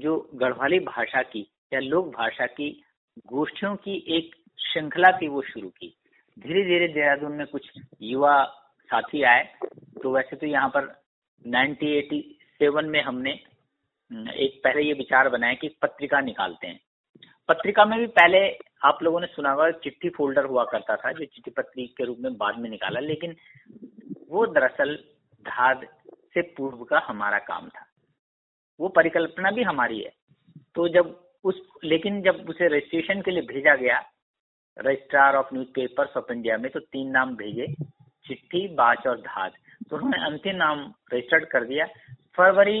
जो 0.00 0.16
गढ़वाली 0.34 0.78
भाषा 0.80 1.22
की 1.24 1.46
या 1.72 1.80
लोक 1.80 2.06
भाषा 2.14 2.46
की 2.48 2.70
गोष्ठियों 3.28 3.74
की 3.76 3.96
एक 4.16 4.34
श्रृंखला 4.58 5.10
थी, 5.12 5.28
वो 5.28 5.42
शुरू 5.42 5.68
की। 5.68 5.94
धीरे 6.36 6.64
धीरे 6.64 6.88
देहरादून 6.88 7.32
में 7.32 7.46
कुछ 7.46 7.70
युवा 8.02 8.42
साथी 8.90 9.22
आए 9.22 9.42
तो 10.02 10.12
वैसे 10.12 10.36
तो 10.36 10.46
यहाँ 10.46 10.68
पर 10.68 10.86
1987 11.44 12.84
में 12.84 13.02
हमने 13.02 13.30
एक 14.36 14.60
पहले 14.64 14.82
ये 14.82 14.92
विचार 14.92 15.28
बनाया 15.28 15.54
कि 15.54 15.68
पत्रिका 15.82 16.20
निकालते 16.20 16.66
हैं। 16.66 16.80
पत्रिका 17.48 17.84
में 17.84 17.98
भी 17.98 18.06
पहले 18.08 18.38
आप 18.84 18.98
लोगों 19.02 19.20
ने 19.20 19.26
सुना 19.26 19.50
होगा, 19.50 19.70
चिट्ठी 19.70 20.08
फोल्डर 20.08 20.44
हुआ 20.44 20.64
करता 20.64 20.96
था, 20.96 21.12
जो 21.12 21.24
चिट्ठी 21.24 21.50
पत्री 21.50 21.86
के 21.96 22.04
रूप 22.04 22.18
में 22.20 22.36
बाद 22.36 22.58
में 22.58 22.68
निकाला, 22.70 23.00
लेकिन 23.00 23.36
वो 24.30 24.46
दरअसल 24.46 24.94
धाद 25.44 25.86
से 26.34 26.42
पूर्व 26.56 26.84
का 26.84 26.98
हमारा 26.98 27.38
काम 27.38 27.68
था। 27.68 27.86
वो 28.80 28.88
परिकल्पना 28.88 29.50
भी 29.50 29.62
हमारी 29.62 30.00
है। 30.00 30.12
तो 30.74 30.88
जब 30.88 31.16
उस, 31.44 31.60
लेकिन 31.84 32.20
जब 32.22 32.46
उसे 32.48 32.66
रजिस्ट्रेशन 32.68 33.20
के 33.22 33.30
लिए 33.30 33.42
भेजा 33.44 33.74
गया 33.76 33.98
registrar 34.76 35.36
of 35.36 35.54
newspaper 35.68 36.12
of 36.16 36.32
India 36.32 36.56
में 36.58 36.70
तो 36.70 36.80
तीन 36.80 37.10
नाम 37.10 37.34
भेजे, 37.36 37.66
चिट्ठी, 38.26 38.66
बाच 38.68 39.06
और 39.06 39.20
धाद 39.20 39.52
तो 39.90 39.96
उन्होंने 39.96 40.24
अंतिम 40.26 40.56
नाम 40.56 40.80
रजिस्टर्ड 41.12 41.44
कर 41.44 41.64
दिया। 41.64 41.86
फरवरी 42.36 42.80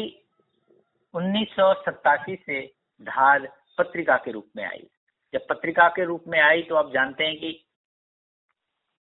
उन्नीस 1.14 1.48
सौ 1.50 1.72
सत्तासी 1.74 2.34
से 2.36 2.60
धाद 3.00 3.48
पत्रिका 3.78 4.16
के 4.16 4.30
रूप 4.30 4.46
में 4.56 4.64
आई। 4.64 4.86
जब 5.34 5.46
पत्रिका 5.48 5.88
के 5.88 6.04
रूप 6.04 6.24
में 6.28 6.38
आई 6.40 6.62
तो 6.62 6.74
आप 6.74 6.92
जानते 6.92 7.24
हैं 7.24 7.36
कि 7.36 7.64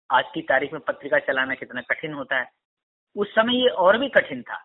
आज 0.09 0.25
की 0.33 0.41
तारीख 0.41 0.73
में 0.73 0.81
पत्रिका 0.81 1.19
चलाना 1.19 1.55
कितना 1.55 1.81
कठिन 1.81 2.13
होता 2.13 2.39
है। 2.39 2.49
उस 3.15 3.31
समय 3.31 3.61
ये 3.61 3.69
और 3.77 3.97
भी 3.97 4.09
कठिन 4.09 4.41
था। 4.41 4.63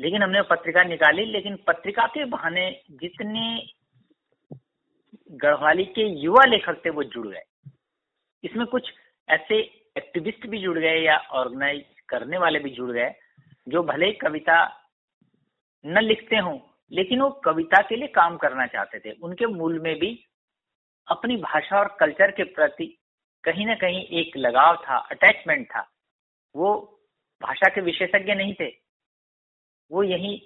लेकिन 0.00 0.22
हमने 0.22 0.42
पत्रिका 0.42 0.84
निकाली, 0.84 1.24
लेकिन 1.24 1.56
पत्रिका 1.56 2.06
के 2.06 2.24
बहाने 2.24 2.80
जितने 2.90 3.68
गढ़वाली 5.30 5.84
के 5.84 6.02
युवा 6.02 6.44
लेखक 6.44 6.84
थे, 6.84 6.90
वो 6.90 7.02
जुड़ 7.04 7.28
गए। 7.28 7.42
इसमें 8.44 8.66
कुछ 8.66 8.92
ऐसे 9.28 9.56
एक्टिविस्ट 9.96 10.46
भी 10.46 10.58
जुड़ 10.58 10.78
गए 10.78 11.00
या 11.00 11.16
ऑर्गेनाइज 11.16 11.84
करने 12.08 12.38
वाले 12.38 12.58
भी 12.58 12.70
जुड़ 12.70 12.90
गए, 12.90 13.14
जो 13.68 13.82
भले 13.82 14.12
कविता 14.12 14.80
न 15.86 15.98
लिखते 15.98 16.36
हों, 16.36 16.58
लेकिन 16.92 17.20
वो 17.20 17.30
कविता 17.30 17.82
के 17.82 17.96
लिए 17.96 18.08
काम 18.08 18.36
करना 18.36 18.66
चाहते 18.66 18.98
थे। 18.98 19.10
उनके 19.10 19.46
मूल 19.46 19.80
में 19.80 19.98
भी 19.98 20.24
अपनी 21.08 21.36
भाषा 21.36 21.78
और 21.78 21.96
कल्चर 22.00 22.30
के 22.30 22.42
प्रति 22.42 22.98
कहीं 23.44 23.66
ना 23.66 23.74
कहीं 23.74 24.02
एक 24.02 24.36
लगाव 24.36 24.76
था, 24.76 24.96
अटैचमेंट 24.96 25.66
था। 25.66 25.90
वो 26.56 27.00
भाषा 27.42 27.68
के 27.68 27.80
विशेषज्ञ 27.80 28.34
नहीं 28.34 28.54
थे। 28.54 28.83
वो 29.90 30.02
यही 30.02 30.36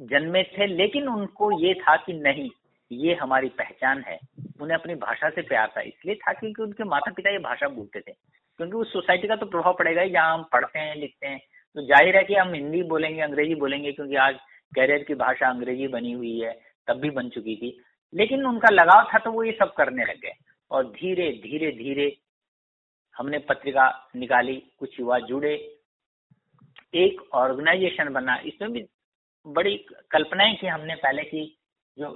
जन्मे 0.00 0.42
थे, 0.42 0.66
लेकिन 0.66 1.08
उनको 1.08 1.50
ये 1.60 1.74
था 1.74 1.96
कि 1.96 2.12
नहीं, 2.12 2.48
ये 2.90 3.14
हमारी 3.14 3.48
पहचान 3.48 4.00
है। 4.00 4.18
उन्हें 4.60 4.78
अपनी 4.78 4.94
भाषा 4.94 5.30
से 5.30 5.42
प्यार 5.42 5.72
था, 5.76 5.80
इसलिए 5.80 6.14
था 6.14 6.32
क्योंकि 6.32 6.62
उनके 6.62 6.84
माता 6.84 7.12
पिता 7.12 7.30
ये 7.30 7.38
भाषा 7.38 7.68
बोलते 7.68 8.00
थे। 8.00 8.12
क्योंकि 8.12 8.76
उस 8.76 8.92
सोसाइटी 8.92 9.28
का 9.28 9.36
तो 9.36 9.46
प्रभाव 9.46 9.74
पड़ेगा 9.74 10.02
ही 10.02 10.10
जहाँ 10.10 10.34
हम 10.34 10.42
पढ़ते 10.52 10.78
हैं, 10.78 10.96
लिखते 10.96 11.26
हैं। 11.26 11.38
तो 11.76 11.82
ज़ाहिर 11.82 12.16
है 12.16 12.24
कि 12.24 12.34
हम 12.34 12.52
हिंदी 12.54 12.82
बोलेंगे, 12.82 13.20
अंग्रेज़ी 13.20 13.54
बोलेंगे, 13.54 13.92
क्योंकि 13.92 14.16
आज 14.16 14.34
कैरियर 14.72 15.02
की 15.02 15.14
भाषा 15.14 15.48
अंग्रेज़ी 15.48 15.88
बनी 15.88 16.12
हुई 16.12 16.38
है, 16.40 16.52
तब 16.88 17.00
भी 17.00 17.10
बन 17.10 17.28
चुकी 17.28 17.56
थी। 17.56 17.78
लेकिन 18.12 18.46
उनका 18.46 18.68
लगाव 18.68 19.08
था 19.14 19.18
तो 19.18 19.32
वो 19.32 19.44
ये 19.44 19.52
सब 19.52 19.72
करने 19.74 20.04
लग 20.04 20.20
गए। 20.20 20.34
और 20.70 20.84
धीरे 20.86 21.30
धीरे 21.42 21.70
धीरे 21.72 22.16
हमने 23.16 23.38
पत्रिका 23.38 23.88
निकाली, 24.16 24.56
कुछ 24.78 24.98
युवा 25.00 25.18
जुड़े 25.18 25.56
एक 26.94 27.20
ऑर्गेनाइजेशन 27.34 28.12
बना। 28.12 28.36
इसमें 28.46 28.72
भी 28.72 28.84
बड़ी 29.46 29.76
कल्पनाएँ 30.10 30.54
की 30.56 30.66
हमने 30.66 30.94
पहले 30.94 31.22
की 31.22 31.44
जो 31.98 32.10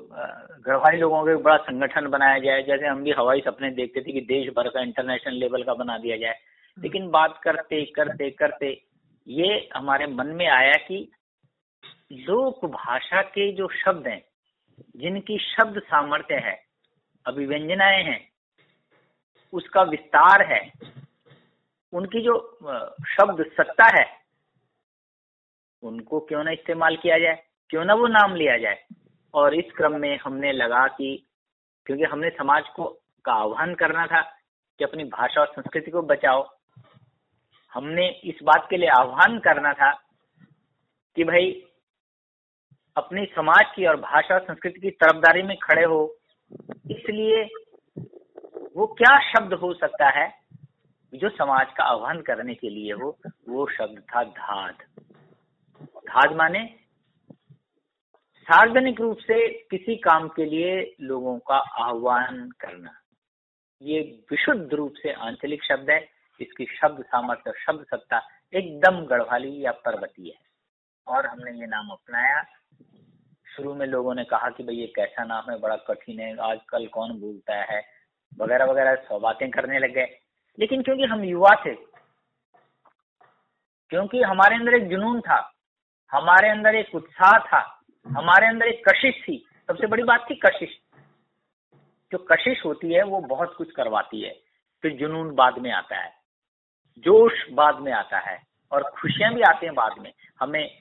गढ़वाली 0.66 0.99
लोगों 0.99 1.23
के 1.25 1.35
बड़ा 1.42 1.56
संगठन 1.56 2.06
बनाया 2.06 2.38
जाए। 2.38 2.62
जैसे 2.62 2.87
हम 2.87 3.02
भी 3.04 3.12
हवाई 3.12 3.40
सपने 3.40 3.71
देखते 3.71 4.00
थे 4.00 4.12
कि 4.12 4.21
देश 4.21 4.49
भर 4.56 4.68
का 4.68 4.80
इंटरनेशनल 4.80 5.35
लेवल 5.35 5.62
का 5.62 5.75
बना 5.75 5.99
दिया 5.99 6.16
जाए। 6.16 6.38
लेकिन 6.78 7.09
बात 7.11 7.40
करते 7.45 7.85
करते 7.87 8.30
करते 8.30 8.71
ये 9.26 9.68
हमारे 9.76 10.06
मन 10.06 10.26
में 10.26 10.47
आया 10.47 10.73
कि 10.88 11.09
लोक 12.12 12.64
भाषा 12.64 13.23
के 13.23 13.50
जो 13.52 13.68
शब्द 13.75 14.06
हैं 14.06 14.23
जिनकी 14.97 15.38
शब्द 15.38 15.80
सामर्थ्य 15.83 16.35
है 16.35 16.56
अभिव्यंजनाएँ 17.26 18.02
हैं 18.04 18.21
उसका 19.52 19.83
विस्तार 19.83 20.42
है 20.52 20.61
उनकी 21.92 22.23
जो 22.23 22.37
शब्द 23.09 23.45
सत्ता 23.52 23.87
है 23.99 24.04
उनको 25.87 26.21
क्यों 26.21 26.45
ना 26.45 26.50
इस्तेमाल 26.50 26.97
किया 26.97 27.19
जाए? 27.19 27.43
क्यों 27.71 27.85
ना 27.85 27.95
वो 27.95 28.07
नाम 28.07 28.35
लिया 28.35 28.59
जाए? 28.59 28.85
और 29.35 29.55
इस 29.55 29.73
क्रम 29.76 30.00
में 30.00 30.19
हमने 30.25 30.52
लगा 30.52 30.87
कि, 30.87 31.26
क्योंकि 31.87 32.05
हमने 32.05 32.31
समाज 32.31 32.69
को 32.69 32.99
का 33.25 33.33
आह्वान 33.33 33.75
करना 33.75 34.07
था 34.07 34.21
कि 34.78 34.85
अपनी 34.85 35.05
भाषा 35.05 35.40
और 35.40 35.47
संस्कृति 35.47 35.90
को 35.90 36.02
बचाओ, 36.02 36.49
हमने 37.75 38.09
इस 38.09 38.38
बात 38.43 38.66
के 38.71 38.76
लिए 38.76 38.88
आह्वान 38.88 39.38
करना 39.38 39.73
था 39.73 39.93
कि 41.16 41.25
भाई, 41.25 41.62
अपनी 42.97 43.26
समाज 43.26 43.64
की 43.76 43.87
और 43.87 43.97
भाषा 43.97 44.35
और 44.35 44.40
संस्कृति 44.40 44.81
की 44.81 44.90
तरफदारी 44.90 45.43
में 45.43 45.57
खड़े 45.57 45.85
हो। 45.85 46.16
इसलिए 46.90 47.45
वो 48.76 48.87
क्या 48.87 49.33
शब्द 49.33 49.55
हो 49.55 49.75
सकता 49.75 50.09
है 50.09 50.33
जो 51.14 51.28
समाज 51.28 51.66
का 51.76 51.85
आह्वान 51.85 52.21
करने 52.21 52.55
के 52.55 52.71
लिए 52.71 52.93
हो? 52.93 53.19
वो 53.49 53.71
शब्द 53.71 53.99
था 53.99 54.25
धाद 54.25 54.75
धाद 56.16 56.32
माने 56.32 56.61
सार्वजनिक 58.49 59.00
रूप 59.00 59.18
से 59.18 59.49
किसी 59.70 59.96
काम 59.96 60.28
के 60.28 60.44
लिए 60.44 60.94
लोगों 61.00 61.38
का 61.38 61.56
आह्वान 61.56 62.49
करना। 62.50 62.90
ये 63.82 64.00
विशुद्ध 64.30 64.75
रूप 64.75 64.94
से 64.96 65.12
आंचलिक 65.12 65.64
शब्द 65.64 65.90
है। 65.90 65.99
इसकी 66.40 66.64
शब्द 66.64 67.04
सामर्थ्य 67.04 67.52
शब्द 67.66 67.85
सत्ता 67.85 68.20
एकदम 68.54 69.00
गढ़वाली 69.06 69.64
या 69.64 69.73
पर्वतीय 69.73 70.28
है। 70.28 70.38
और 71.06 71.26
हमने 71.26 71.50
ये 71.50 71.66
नाम 71.66 71.88
अपनाया। 71.88 72.42
शुरू 73.56 73.75
में 73.75 73.87
लोगों 73.87 74.14
ने 74.14 74.25
कहा 74.25 74.49
कि 74.50 74.62
भाई 74.62 74.76
ये 74.76 74.87
कैसा 74.87 75.25
नाम 75.25 75.50
है? 75.50 75.58
बड़ा 75.58 75.76
कठिन 75.76 76.20
है। 76.20 76.37
आजकल 76.37 76.87
कौन 76.87 77.20
भूलता 77.20 77.56
है? 77.62 77.82
वगैरह 78.38 78.64
वगैरह, 78.64 78.94
सौ 78.94 79.18
बातें 79.18 79.50
करने 79.50 79.78
लग 79.78 79.90
गए। 79.90 80.06
लेकिन 80.58 80.82
क्योंकि 80.82 81.02
हम 81.02 81.25
युवा 81.25 81.54
थे, 81.66 81.75
क्योंकि 83.90 84.23
हमारे 84.23 84.56
अंदर 84.56 84.75
एक 84.75 84.88
जुनून 84.88 85.20
था 85.20 85.52
हमारे 86.12 86.48
अंदर 86.48 86.75
एक 86.75 86.94
उत्साह 86.94 87.38
था, 87.38 87.82
हमारे 88.06 88.46
अंदर 88.46 88.66
एक 88.66 88.88
कशिश 88.88 89.14
थी। 89.14 89.44
सबसे 89.68 89.86
बड़ी 89.86 90.02
बात 90.02 90.26
थी 90.30 90.34
कशिश। 90.34 90.78
जो 92.12 92.18
कशिश 92.18 92.64
होती 92.64 92.92
है, 92.94 93.02
वो 93.02 93.20
बहुत 93.20 93.54
कुछ 93.56 93.70
करवाती 93.72 94.20
है। 94.20 94.34
फिर 94.82 94.92
जुनून 94.92 95.34
बाद 95.34 95.58
में 95.58 95.70
आता 95.72 95.96
है, 95.96 96.12
जोश 96.98 97.32
बाद 97.52 97.78
में 97.78 97.92
आता 97.92 98.18
है, 98.18 98.38
और 98.72 98.82
खुशियाँ 98.82 99.32
भी 99.34 99.42
आती 99.42 99.66
हैं 99.66 99.75
बाद 99.75 99.98
में। 99.98 100.12
हमें, 100.40 100.78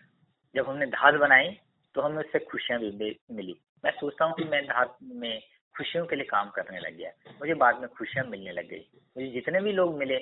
जब 0.55 0.69
हमने 0.69 0.85
धात 0.85 1.13
बनाई 1.13 1.49
तो 1.95 2.01
हमें 2.01 2.17
उससे 2.17 2.39
खुशियाँ 2.39 2.79
भी 2.79 3.19
मिली 3.31 3.55
मैं 3.85 3.91
सोचता 3.91 4.25
हूँ 4.25 4.33
कि 4.33 4.43
मैं 4.43 4.63
धात 4.65 4.97
में 5.03 5.41
खुशियों 5.77 6.05
के 6.05 6.15
लिए 6.15 6.25
काम 6.25 6.49
करने 6.49 6.79
लग 6.79 6.97
गया। 6.97 7.09
मुझे 7.39 7.53
बाद 7.53 7.79
में 7.79 7.87
खुशियाँ 7.89 8.25
मिलने 8.25 8.51
लग 8.51 8.67
गई। 8.69 8.85
मुझे 9.17 9.27
जितने 9.27 9.61
भी 9.61 9.71
लोग 9.71 9.97
मिले, 9.97 10.17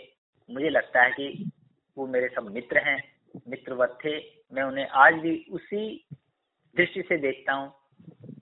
मुझे 0.49 0.69
लगता 0.69 1.01
है 1.01 1.11
कि 1.11 1.51
वो 1.97 2.07
मेरे 2.07 2.27
सब 2.27 2.51
मित्र 2.51 2.77
हैं 2.79 2.97
मित्रवत 3.47 3.97
थे 4.05 4.17
मैं 4.53 4.63
उन्हें 4.63 4.87
आज 4.97 5.13
भी 5.21 5.35
उसी 5.51 5.83
दृष्टि 6.75 7.01
से 7.01 7.17
देखता 7.17 7.53
हूँ 7.53 7.71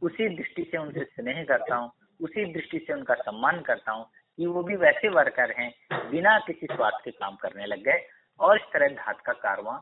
उसी 0.02 0.30
दृष्टि 0.36 0.64
से 0.72 0.78
उनसे 0.78 1.04
स्नेह 1.06 1.44
करता 1.44 1.76
हूँ 1.76 1.92
उसी 2.20 2.46
दृष्टि 2.54 2.80
से 2.80 2.94
उनका 2.94 3.14
सम्मान 3.16 3.62
करता 3.62 3.92
हूँ 3.92 4.06
कि 4.40 4.46
वो 4.48 4.64
भी 4.64 4.76
वैसे 4.78 5.10
वर्कर 5.10 5.54
हैं 5.58 5.72
बिना 6.12 6.38
किसी 6.40 6.68
स्वार्थ 6.68 7.04
के 7.06 7.12
काम 7.14 7.36
करने 7.36 7.66
लग 7.66 7.84
गए 7.84 8.06
और 8.40 8.56
इस 8.56 8.64
तरह 8.74 8.88
धात 8.96 9.22
का 9.22 9.34
कारवा 9.40 9.82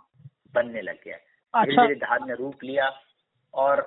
बनने 0.56 0.82
लग 0.82 1.04
गया 1.06 1.18
धीरे 1.54 1.72
अच्छा। 1.72 1.82
धीरे 1.82 1.96
धात 1.98 2.28
ने 2.28 2.34
रूप 2.36 2.64
लिया 2.64 2.90
और 3.54 3.80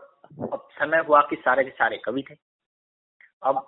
अब 0.45 0.69
समय 0.73 1.05
हुआ 1.09 1.21
कि 1.23 1.37
सारे 1.39 1.65
के 1.65 1.71
सारे 1.73 1.97
कवि 2.05 2.25
थे 2.31 2.35
अब 3.43 3.67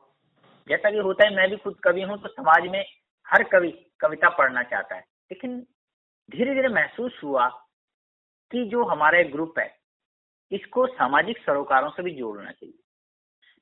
जैसा 0.69 0.91
कि 0.91 0.99
होता 0.99 1.27
है 1.27 1.35
मैं 1.37 1.49
भी 1.51 1.57
खुद 1.57 1.77
कवि 1.85 2.03
हूँ 2.03 2.17
तो 2.19 2.29
समाज 2.31 2.67
में 2.69 2.85
हर 3.27 3.43
कवि 3.49 3.71
कविता 4.01 4.29
पढ़ना 4.29 4.63
चाहता 4.63 4.97
है 4.97 5.05
लेकिन 5.31 5.65
धीरे 6.29 6.55
धीरे 6.55 6.69
महसूस 6.69 7.21
हुआ 7.25 7.49
कि 8.51 8.65
जो 8.65 8.85
हमारा 8.85 9.19
एक 9.19 9.33
ग्रुप 9.33 9.59
है, 9.59 9.75
इसको 10.53 10.87
सामाजिक 10.87 11.39
सरोकारों 11.39 11.91
से 11.91 12.03
भी 12.03 12.15
जोड़ना 12.15 12.51
चाहिए। 12.51 12.79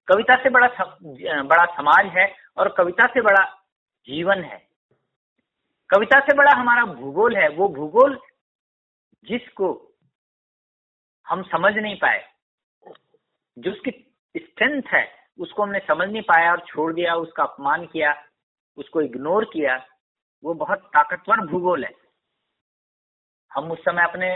कविता 0.09 0.37
से 0.43 0.51
बड़ा 0.51 0.69
बड़ा 1.43 1.65
समाज 1.75 2.07
है 2.07 2.35
और 2.57 2.75
कविता 2.79 3.07
से 3.07 3.21
बड़ा 3.21 3.45
जीवन 4.09 4.43
है। 4.43 4.59
कविता 5.91 6.21
से 6.21 6.37
बड़ा 6.37 6.53
हमारा 6.53 6.85
भूगोल 6.85 7.37
है, 7.37 7.49
वो 7.49 7.69
भूगोल 7.69 8.21
जिसको 9.25 9.71
हम 11.29 11.43
समझ 11.43 11.73
नहीं 11.75 11.97
पाए, 11.97 12.25
जो 13.59 13.71
उसकी 13.71 13.91
स्ट्रेंथ 14.37 14.83
है, 14.95 15.07
उसको 15.39 15.63
हमने 15.63 15.79
समझ 15.79 16.09
नहीं 16.09 16.23
पाया 16.23 16.53
और 16.53 16.61
छोड़ 16.61 16.93
दिया, 16.93 17.15
उसका 17.15 17.43
अपमान 17.43 17.87
किया, 17.87 18.15
उसको 18.79 19.01
इग्नोर 19.01 19.45
किया, 19.45 19.77
वो 20.45 20.55
बहुत 20.55 20.79
ताकतवर 20.79 21.47
भूगोल 21.47 21.85
है। 21.85 22.02
हम 23.53 23.71
उस 23.73 23.79
समय 23.79 24.03
अपने 24.03 24.35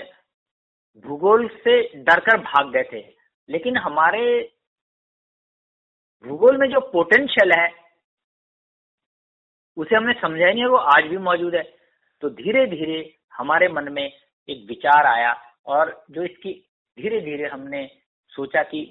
भूगोल 1.04 1.48
से 1.48 1.80
डरकर 1.96 2.38
भाग 2.40 2.72
गए 2.72 2.82
थे। 2.82 3.00
लेकिन 3.48 3.76
हमारे 3.76 4.22
भूगोल 6.24 6.56
में 6.58 6.68
जो 6.70 6.80
पोटेंशियल 6.80 7.52
है, 7.52 7.68
उसे 9.76 9.96
हमने 9.96 10.12
समझा 10.12 10.44
नहीं 10.44 10.54
नहीं 10.54 10.64
वो 10.64 10.76
आज 10.76 11.04
भी 11.04 11.16
मौजूद 11.18 11.54
है। 11.54 11.62
तो 12.22 12.30
धीरे 12.30 12.66
धीरे 12.66 13.14
हमारे 13.36 13.68
मन 13.68 13.92
में 13.92 14.04
एक 14.04 14.66
विचार 14.68 15.06
आया 15.06 15.32
और 15.66 16.04
जो 16.10 16.22
इसकी 16.22 16.52
धीरे 16.98 17.20
धीरे 17.20 17.48
हमने 17.48 17.86
सोचा 18.32 18.62
कि 18.62 18.84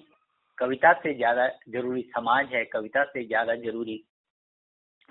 कविता 0.58 0.92
से 0.94 1.14
ज़्यादा 1.14 1.48
ज़रूरी 1.70 2.02
समाज 2.02 2.54
है, 2.54 2.64
कविता 2.66 3.04
से 3.04 3.26
ज़्यादा 3.26 3.56
ज़रूरी 3.56 4.04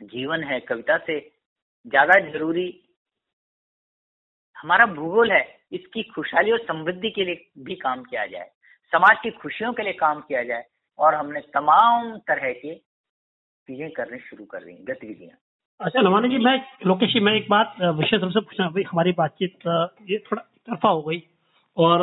जीवन 0.02 0.44
है, 0.44 0.60
कविता 0.60 0.96
से 0.98 1.18
ज़्यादा 1.86 2.18
ज़रूरी 2.30 2.83
हमारा 4.64 4.84
भूगोल 4.88 5.30
है, 5.32 5.44
इसकी 5.72 6.02
खुशहाली 6.04 6.52
और 6.52 6.58
समृद्धि 6.60 7.10
के 7.10 7.24
लिए 7.24 7.64
भी 7.64 7.74
काम 7.76 8.02
किया 8.02 8.24
जाए, 8.26 8.48
समाज 8.92 9.16
की 9.22 9.30
खुशियों 9.32 9.72
के 9.72 9.82
लिए 9.82 9.92
काम 9.94 10.20
किया 10.20 10.42
जाए, 10.42 10.64
और 10.98 11.14
हमने 11.14 11.40
तमाम 11.54 12.16
तरह 12.28 12.52
के 12.54 12.74
चीज़ें 12.74 13.90
करने 13.92 14.18
शुरू 14.20 14.44
कर 14.44 14.64
दी, 14.64 14.72
गतिविधियाँ। 14.88 15.36
अच्छा 15.80 16.00
नवानी 16.00 16.28
जी, 16.28 16.38
मैं, 16.38 16.56
लोकेश 16.86 17.12
जी, 17.12 17.20
मैं 17.20 17.32
एक 17.34 17.48
बात 17.50 17.74
विशेष 17.98 18.20
रूप 18.22 18.32
से 18.32 18.40
पूछना 18.40 18.66
हमारी 18.88 19.12
बातचीत 19.12 19.66
ये 20.10 20.18
थोड़ा 20.26 20.42
तरफा 20.42 20.88
हो 20.88 21.02
गई, 21.02 21.22
और 21.76 21.98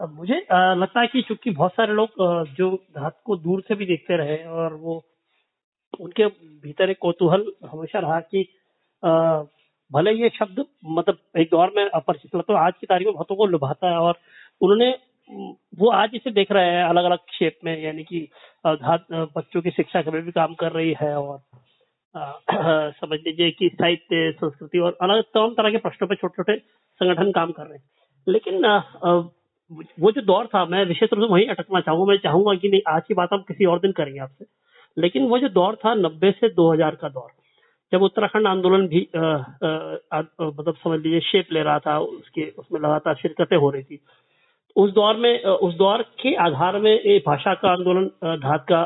मुझे 0.00 0.34
लगता 0.34 1.00
है 1.00 1.06
कि 1.06 1.22
चूँकि 1.28 1.50
बहुत 1.52 1.72
सारे 1.72 1.92
लोग 1.92 2.08
जो 2.56 2.74
धात 2.96 3.20
को 3.24 3.36
दूर 3.38 3.60
से 3.68 3.74
भी 3.74 3.86
देखते 3.86 4.16
रहे, 4.16 4.44
और 4.44 4.74
वो, 4.74 5.02
उनके 6.00 6.26
भीतर 6.26 6.90
एक 6.90 6.98
कौतूहल 7.02 7.52
हमेशा 7.70 7.98
रहा 7.98 8.20
कि 8.22 8.42
भले 9.90 10.12
ये 10.12 10.28
शब्द 10.38 10.64
मतलब 10.84 11.18
एक 11.38 11.48
दौर 11.50 11.72
में 11.76 11.88
अपरिचित 11.88 12.40
तो 12.40 12.54
आज 12.56 12.72
की 12.80 12.86
तारीख 12.86 13.06
में 13.06 13.14
बहुतों 13.14 13.36
को 13.36 13.46
लुभाता 13.46 13.90
है 13.90 13.98
और 13.98 14.18
उन्होंने, 14.60 14.90
वो 15.78 15.90
आज 15.90 16.10
इसे 16.14 16.30
देख 16.30 16.52
रहे 16.52 16.70
हैं 16.72 16.84
अलग 16.84 17.04
अलग 17.04 17.18
क्षेत्र 17.28 17.66
में, 17.66 17.82
यानी 17.82 18.02
कि 18.04 18.28
बच्चों 18.66 19.62
की 19.62 19.70
शिक्षा 19.70 20.02
के 20.02 20.10
में 20.10 20.22
भी 20.22 20.32
काम 20.32 20.54
कर 20.54 20.72
रही 20.72 20.94
है 21.02 21.14
और 21.16 21.40
समझ 22.92 23.18
लीजिए 23.26 23.50
कि 23.50 23.68
साहित्य, 23.74 24.30
संस्कृति 24.32 24.78
और 24.78 24.96
अलग 25.02 25.22
तमाम 25.34 25.54
तरह 25.54 25.70
के 25.70 25.78
प्रश्नों 25.78 26.08
पर 26.08 26.14
छोटे 26.14 26.42
छोटे 26.42 26.56
संगठन 27.00 27.30
काम 27.32 27.50
कर 27.52 27.66
रहे 27.66 27.78
हैं। 27.78 27.84
लेकिन 28.26 28.66
वो 30.00 30.10
जो 30.12 30.20
दौर 30.22 30.46
था, 30.46 30.64
मैं 30.64 30.84
विशेष 30.86 31.12
रूप 31.12 31.24
से 31.24 31.32
वहीं 31.32 31.46
अटकना 31.48 31.80
चाहूँगा, 31.80 32.10
मैं 32.10 32.18
चाहूँगा 32.18 32.54
कि 32.54 32.68
नहीं, 32.68 32.80
आज 32.88 33.02
की 33.08 33.14
बात 33.14 33.28
हम 33.32 33.42
किसी 33.48 33.64
और 33.64 33.80
दिन 33.80 33.92
करेंगे 33.92 34.20
आपसे। 34.20 34.44
लेकिन 34.96 35.26
वो 35.28 35.38
जो 35.38 35.48
दौर 35.50 35.74
था, 35.76 35.94
नब्बे 35.94 36.30
से 36.30 36.48
2000 36.54 36.94
का 36.94 37.08
दौर 37.08 37.30
जब 37.92 38.02
उत्तराखंड 38.02 38.46
आंदोलन 38.46 38.86
भी 38.86 39.00
मतलब 39.12 40.74
समझ 40.74 41.00
लीजिए 41.00 41.20
शेप 41.22 41.52
ले 41.52 41.62
रहा 41.62 41.78
था, 41.78 41.98
उसके, 41.98 42.48
उसमें 42.58 42.80
लगातार 42.80 43.14
शिरकतें 43.14 43.56
हो 43.56 43.70
रही 43.70 43.82
थी 43.82 44.00
उस 44.76 44.90
दौर 44.94 45.16
में 45.16 45.42
उस 45.42 45.74
दौर 45.74 46.02
के 46.20 46.34
आधार 46.42 46.78
में 46.80 46.90
ये 46.92 47.18
भाषा 47.26 47.54
का 47.54 47.70
आंदोलन 47.70 48.04
धात 48.40 48.64
का 48.72 48.82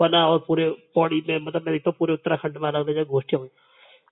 बना 0.00 0.26
और 0.28 0.38
पूरे 0.48 0.68
पौड़ी 0.94 1.22
में 1.28 1.38
मतलब 1.38 1.66
मैं 1.66 1.78
तो 1.80 1.90
पूरे 1.98 2.12
उत्तराखंड 2.12 2.56
में 2.58 2.68
अलग 2.68 2.88
अलग 2.88 3.06
गोष्ठियों 3.08 3.40
हुई। 3.40 3.50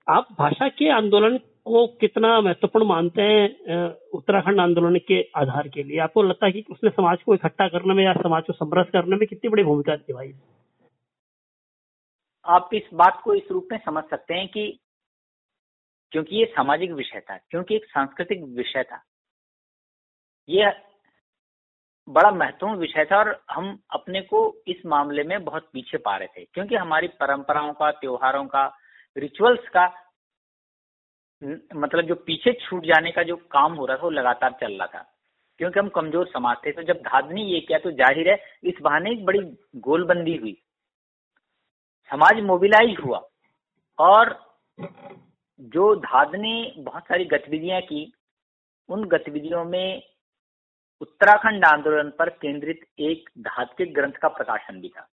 आप 0.07 0.27
भाषा 0.39 0.67
के 0.69 0.89
आंदोलन 0.91 1.37
को 1.65 1.85
कितना 2.01 2.39
महत्वपूर्ण 2.41 2.85
मानते 2.87 3.21
हैं 3.21 3.87
उत्तराखंड 4.13 4.59
आंदोलन 4.59 4.97
के 5.07 5.21
आधार 5.35 5.67
के 5.67 5.83
लिए? 5.83 5.99
आपको 5.99 6.23
लगता 6.23 6.45
है 6.45 6.51
कि 6.51 6.63
उसने 6.71 6.89
समाज 6.89 7.23
को 7.23 7.35
इकट्ठा 7.35 7.67
करने 7.67 7.93
में 7.93 8.03
या 8.03 8.13
समाज 8.13 8.43
को 8.47 8.53
समरस 8.53 8.89
करने 8.93 9.15
में 9.15 9.27
कितनी 9.27 9.49
बड़ी 9.49 9.63
भूमिका 9.63 9.95
निभाई? 9.95 10.33
आप 12.45 12.69
इस 12.73 12.89
बात 12.93 13.21
को 13.23 13.33
इस 13.33 13.51
रूप 13.51 13.67
में 13.71 13.77
समझ 13.79 14.03
सकते 14.03 14.33
हैं 14.33 14.47
कि 14.47 14.79
क्योंकि 16.11 16.35
ये 16.35 16.45
सामाजिक 16.47 16.91
विषय 16.93 17.19
था, 17.19 17.37
क्योंकि 17.39 17.75
एक 17.75 17.85
सांस्कृतिक 17.85 18.43
विषय 18.57 18.83
था। 18.83 19.03
ये 20.49 20.71
बड़ा 22.07 22.31
महत्वपूर्ण 22.31 22.77
विषय 22.77 23.05
था 23.05 23.17
और 23.17 23.29
हम 23.51 23.77
अपने 23.91 24.21
को 24.23 24.39
इस 24.67 24.85
मामले 24.85 25.23
में 25.23 25.43
बहुत 25.43 25.69
पीछे 25.73 25.97
पा 25.99 26.15
रहे 26.17 26.27
थे, 26.27 26.45
क्योंकि 26.45 26.75
हमारी 26.75 27.07
परंपराओं 27.19 27.73
का, 27.73 27.91
त्योहारों 27.91 28.45
का 28.47 28.65
रिचुअल्स 29.15 29.67
का 29.69 29.85
मतलब 31.41 32.05
जो 32.07 32.15
पीछे 32.17 32.53
छूट 32.59 32.85
जाने 32.85 33.11
का 33.11 33.23
जो 33.23 33.35
काम 33.51 33.73
हो 33.73 33.85
रहा 33.85 33.97
था, 33.97 34.01
वो 34.01 34.09
लगातार 34.09 34.57
चल 34.61 34.73
रहा 34.73 34.87
था। 34.87 35.05
क्योंकि 35.59 35.79
हम 35.79 35.89
कमज़ोर 35.89 36.27
समाज 36.27 36.57
थे 36.65 36.71
तो 36.71 36.83
जब 36.83 37.01
धादनी 37.03 37.41
ये 37.43 37.59
किया 37.61 37.79
तो 37.79 37.91
ज़ाहिर 37.93 38.29
है 38.29 38.35
इस 38.63 38.81
बहाने 38.81 39.11
एक 39.11 39.25
बड़ी 39.25 39.39
गोलबंदी 39.79 40.35
हुई। 40.35 40.55
समाज 42.13 42.39
मोबिलाइज 42.39 42.97
हुआ। 43.05 43.21
और 43.99 44.53
जो 45.59 45.95
धाद 45.95 46.35
ने 46.35 46.73
बहुत 46.77 47.03
सारी 47.03 47.25
गतिविधियाँ 47.25 47.81
की, 47.81 48.13
उन 48.89 49.03
गतिविधियों 49.03 49.63
में 49.65 50.03
उत्तराखंड 51.01 51.65
आंदोलन 51.65 52.09
पर 52.09 52.29
केंद्रित 52.29 52.85
एक 52.99 53.29
धात्विक 53.39 53.93
ग्रंथ 53.93 54.11
का 54.11 54.27
प्रकाशन 54.27 54.81
भी 54.81 54.89
था। 54.89 55.07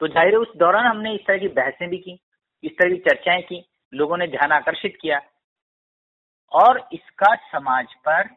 तो 0.00 0.08
ज़ाहिर 0.08 0.32
है, 0.32 0.38
उस 0.38 0.48
दौरान 0.56 0.86
हमने 0.86 1.14
इस 1.14 1.20
तरह 1.26 1.38
की 1.38 1.48
बहसें 1.48 1.88
भी 1.88 1.98
की, 1.98 2.18
इस 2.62 2.72
तरह 2.72 2.90
की 2.90 2.96
चर्चाएँ 2.96 3.42
की, 3.42 3.64
लोगों 3.94 4.16
ने 4.16 4.26
ध्यान 4.26 4.52
आकर्षित 4.52 4.98
किया। 5.00 5.20
और 6.52 6.88
इसका 6.92 7.34
समाज 7.34 7.94
पर 7.94 8.28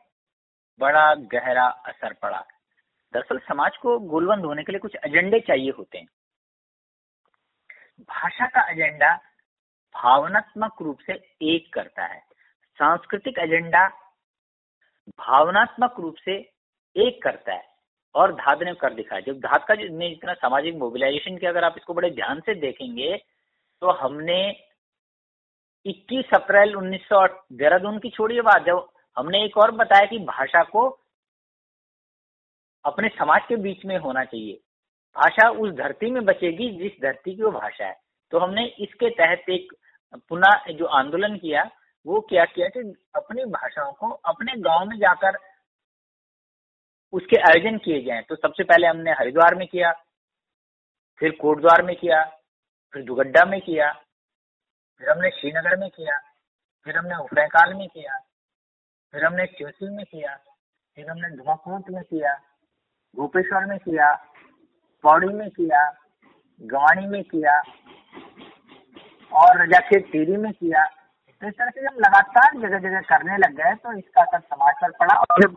बड़ा 0.80 1.14
गहरा 1.16 1.66
असर 1.66 2.14
पड़ा। 2.14 2.44
दरअसल 3.14 3.38
समाज 3.38 3.78
को 3.78 4.00
गोलबंद 4.00 4.46
होने 4.46 4.64
के 4.64 4.72
लिए 4.72 4.80
कुछ 4.80 4.96
एजेंडे 5.06 5.40
चाहिए 5.40 5.72
होते 5.72 5.98
हैं। 5.98 6.08
भाषा 8.00 8.46
का 8.48 8.70
एजेंडा 8.72 9.14
भावनात्मक 9.96 10.82
रूप 10.82 11.00
से 11.00 11.14
एक 11.44 11.74
करता 11.74 12.06
है। 12.06 12.20
सांस्कृतिक 12.80 13.38
एजेंडा 13.40 13.88
भावनात्मक 15.20 16.00
रूप 16.00 16.16
से 16.16 16.34
एक 16.96 17.22
करता 17.24 17.54
है। 17.54 17.64
और 18.16 18.34
धाद 18.36 18.64
ने 18.64 18.74
कर 18.74 18.94
दिखाया 18.94 19.22
जब 19.22 19.40
धाद 19.40 19.66
का 19.68 19.74
ने 19.74 20.08
इतना 20.08 20.34
सामाजिक 20.34 20.76
मोबिलाइजेशन 20.76 21.38
किया, 21.38 21.52
अगर 21.52 21.64
आप 21.64 21.76
इसको 21.78 21.94
बड़े 21.94 22.10
ध्यान 22.12 22.40
से 22.40 22.54
देखेंगे 22.56 23.16
तो 23.82 23.92
हमने 23.92 24.38
21 25.86 26.34
अप्रैल 26.36 26.76
उन्नीस 26.76 27.02
सौ 27.04 27.26
देहरादून 27.54 28.00
की 28.00 28.10
छोड़िए 28.10 28.42
बात। 28.42 28.66
जब 28.66 28.88
हमने 29.18 29.44
एक 29.46 29.58
और 29.58 29.72
बताया 29.74 30.06
कि 30.06 30.20
भाषा 30.20 30.64
को 30.66 30.88
अपने 32.86 33.10
समाज 33.10 33.42
के 33.48 33.56
बीच 33.56 33.86
में 33.86 33.98
होना 33.98 34.24
चाहिए। 34.24 34.60
भाषा 35.16 35.50
उस 35.50 35.72
धरती 35.72 36.12
में 36.12 36.26
बचेगी 36.26 36.70
जिस 36.78 37.02
धरती 37.02 37.36
की 37.36 37.44
वो 37.44 37.52
भाषा 37.52 37.86
है। 37.86 37.96
तो 38.32 38.40
हमने 38.40 38.66
इसके 38.66 39.10
तहत 39.10 39.50
एक 39.50 39.74
पुनः 40.30 40.72
जो 40.74 40.86
आंदोलन 40.86 41.38
किया, 41.38 41.72
वो 42.06 42.22
क्या 42.22 42.46
किया 42.46 42.68
कि 42.68 42.80
अपनी 43.16 43.46
भाषाओं 43.46 43.94
को 43.94 44.10
अपने 44.10 44.54
गाँव 44.62 44.86
में 44.86 44.98
जाकर 44.98 45.38
उसके 47.14 47.42
आयोजन 47.42 47.78
किए 47.78 48.02
जाए। 48.02 48.22
तो 48.22 48.36
सबसे 48.36 48.64
पहले 48.64 48.88
हमने 48.88 49.12
हरिद्वार 49.12 49.56
में 49.56 49.68
किया, 49.68 49.92
फिर 51.20 51.32
कोटद्वार 51.32 51.82
में 51.82 51.96
किया, 51.96 52.24
फिर 52.94 53.04
दुगड्डा 53.04 53.46
में 53.46 53.62
किया, 53.62 53.92
फिर 55.00 55.10
हमने 55.10 55.30
श्रीनगर 55.30 55.76
में 55.76 55.90
किया, 55.90 56.18
फिर 56.86 56.98
हमने 56.98 57.16
उफरैकाल 57.16 57.74
में 57.74 57.88
किया, 57.88 58.18
फिर 59.14 59.26
हमने 59.26 59.46
चौसी 59.46 59.90
में 59.90 60.06
किया, 60.06 60.36
फिर 60.96 61.10
हमने 61.10 61.30
धुआकोट 61.30 61.90
में 61.90 62.04
किया, 62.04 62.34
गोपेश्वर 63.16 63.66
में 63.66 63.78
किया 63.80 64.14
पौड़ी 65.06 65.28
में 65.30 65.50
किया, 65.52 65.80
गवाणी 66.62 67.08
में 67.08 67.24
किया, 67.26 67.58
और 69.32 69.62
रजाखेत 69.62 70.06
टीरी 70.12 70.38
में 70.38 70.52
किया 70.54 70.86
तो 71.42 71.48
इस 71.48 71.54
तरह 71.54 71.70
से 71.70 71.82
जब 71.82 71.96
लगातार 72.00 72.58
जगह 72.60 72.80
जगह 72.80 73.02
करने 73.08 73.38
लग 73.38 73.56
गए 73.56 73.74
तो 73.76 73.94
इसका 73.94 74.22
असर 74.22 74.40
समाज 74.42 74.76
पर 74.82 74.92
पड़ा। 75.00 75.16
और 75.16 75.42
जब 75.42 75.56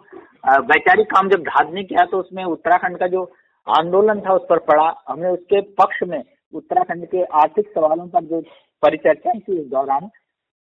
वैचारिक 0.67 1.07
काम 1.11 1.29
जब 1.29 1.43
धाद 1.45 1.71
ने 1.75 1.83
किया 1.85 2.05
तो 2.07 2.19
उसमें 2.21 2.43
उत्तराखंड 2.47 2.99
का 2.99 3.07
जो 3.09 3.23
आंदोलन 3.67 4.21
था 4.21 4.35
उस 4.35 4.47
पर 4.51 4.59
पड़ा। 4.67 4.87
हमने 5.09 5.29
उसके 5.31 5.61
पक्ष 5.77 6.03
में 6.09 6.23
उत्तराखंड 6.55 7.07
के 7.07 7.23
आर्थिक 7.41 7.69
सवालों 7.69 8.07
पर 8.09 8.25
जो 8.25 8.41
परिचर्चा 8.83 9.33
की 9.33 9.61
इस 9.61 9.67
दौरान, 9.69 10.09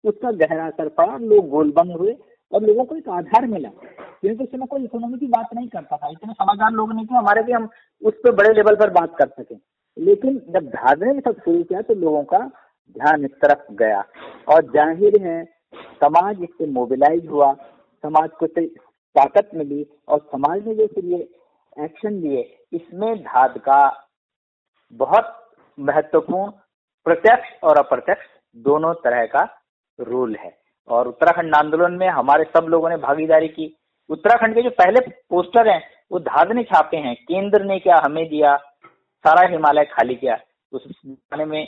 उसका 0.05 0.31
गहरा 0.38 0.66
असर 0.66 0.88
पड़ा। 0.90 1.16
लोग 1.18 1.49
गोलबंद 1.51 1.96
हुए। 1.99 2.12
और 2.52 2.62
लोगों 2.62 2.85
को 2.85 2.96
एक 2.96 3.09
आधार 3.11 3.46
मिला। 3.46 3.68
क्योंकि 3.68 4.44
उस 4.44 4.50
समय 4.50 4.66
कोई 4.66 4.85
इकोनॉमी 4.85 5.18
की 5.18 5.26
बात 5.28 5.54
नहीं 5.54 5.68
करता 5.68 5.96
था। 5.96 6.09
इतने 6.11 6.32
समझदार 6.35 6.70
लोग 6.72 6.92
नहीं 6.92 7.06
थे, 7.06 7.14
हमारे 7.14 7.42
भी 7.42 7.52
हम 7.52 7.68
उस 8.02 8.14
पर 8.24 8.35
बड़े 8.35 8.52
लेवल 8.54 8.76
पर 8.76 8.90
बात 8.92 9.16
कर 9.18 9.28
सके। 9.28 9.54
लेकिन 9.96 10.38
जब 10.50 10.68
धादने 10.70 11.12
ने 11.12 11.20
सब 11.20 11.40
शुरू 11.40 11.62
किया 11.64 11.80
तो 11.82 11.94
लोगों 11.96 12.22
का 12.24 12.38
ध्यान 12.96 13.24
इस 13.24 13.30
तरफ़ 13.42 13.72
गया। 13.74 14.00
और 14.48 14.64
ज़ाहिर 14.72 15.20
है, 15.22 15.44
समाज 16.02 16.42
इससे 16.42 16.66
मोबिलाइज 16.72 17.26
हुआ, 17.26 17.52
समाज 18.04 18.30
को 18.40 18.46
ताकत 18.46 19.50
मिली 19.54 19.87
और 20.09 20.18
समाज 20.32 20.66
ने 20.66 20.74
जो 20.74 20.87
फिर 20.87 21.04
ये 21.04 21.18
एक्शन 21.76 22.12
लिए, 22.12 22.42
इसमें 22.72 23.16
धाद 23.22 23.59
का 23.59 23.80
बहुत 24.92 25.32
महत्वपूर्ण 25.78 26.50
प्रत्यक्ष 27.06 27.48
और 27.62 27.78
अप्रत्यक्ष 27.78 28.26
दोनों 28.56 28.92
तरह 28.96 29.24
का 29.26 29.42
रोल 29.98 30.37
है। 30.37 30.50
और 30.88 31.09
उत्तराखंड 31.09 31.55
आंदोलन 31.55 31.92
में 31.92 32.09
हमारे 32.09 32.44
सब 32.46 32.66
लोगों 32.68 32.90
ने 32.90 32.96
भागीदारी 32.99 33.49
की। 33.49 33.75
उत्तराखंड 34.11 34.55
के 34.55 34.62
जो 34.62 34.70
पहले 34.72 35.01
पोस्टर 35.31 35.68
हैं, 35.68 35.83
वो 36.12 36.18
धाद 36.20 36.53
ने 36.53 36.62
छापे 36.64 36.96
हैं। 36.96 37.14
केंद्र 37.18 37.64
ने 37.64 37.79
क्या 37.79 37.96
हमें 38.05 38.27
दिया? 38.29 38.57
सारा 39.25 39.46
हिमालय 39.49 39.85
खाली 39.85 40.14
किया। 40.14 40.38
उस 40.72 40.87
जमाने 41.05 41.44
में 41.44 41.66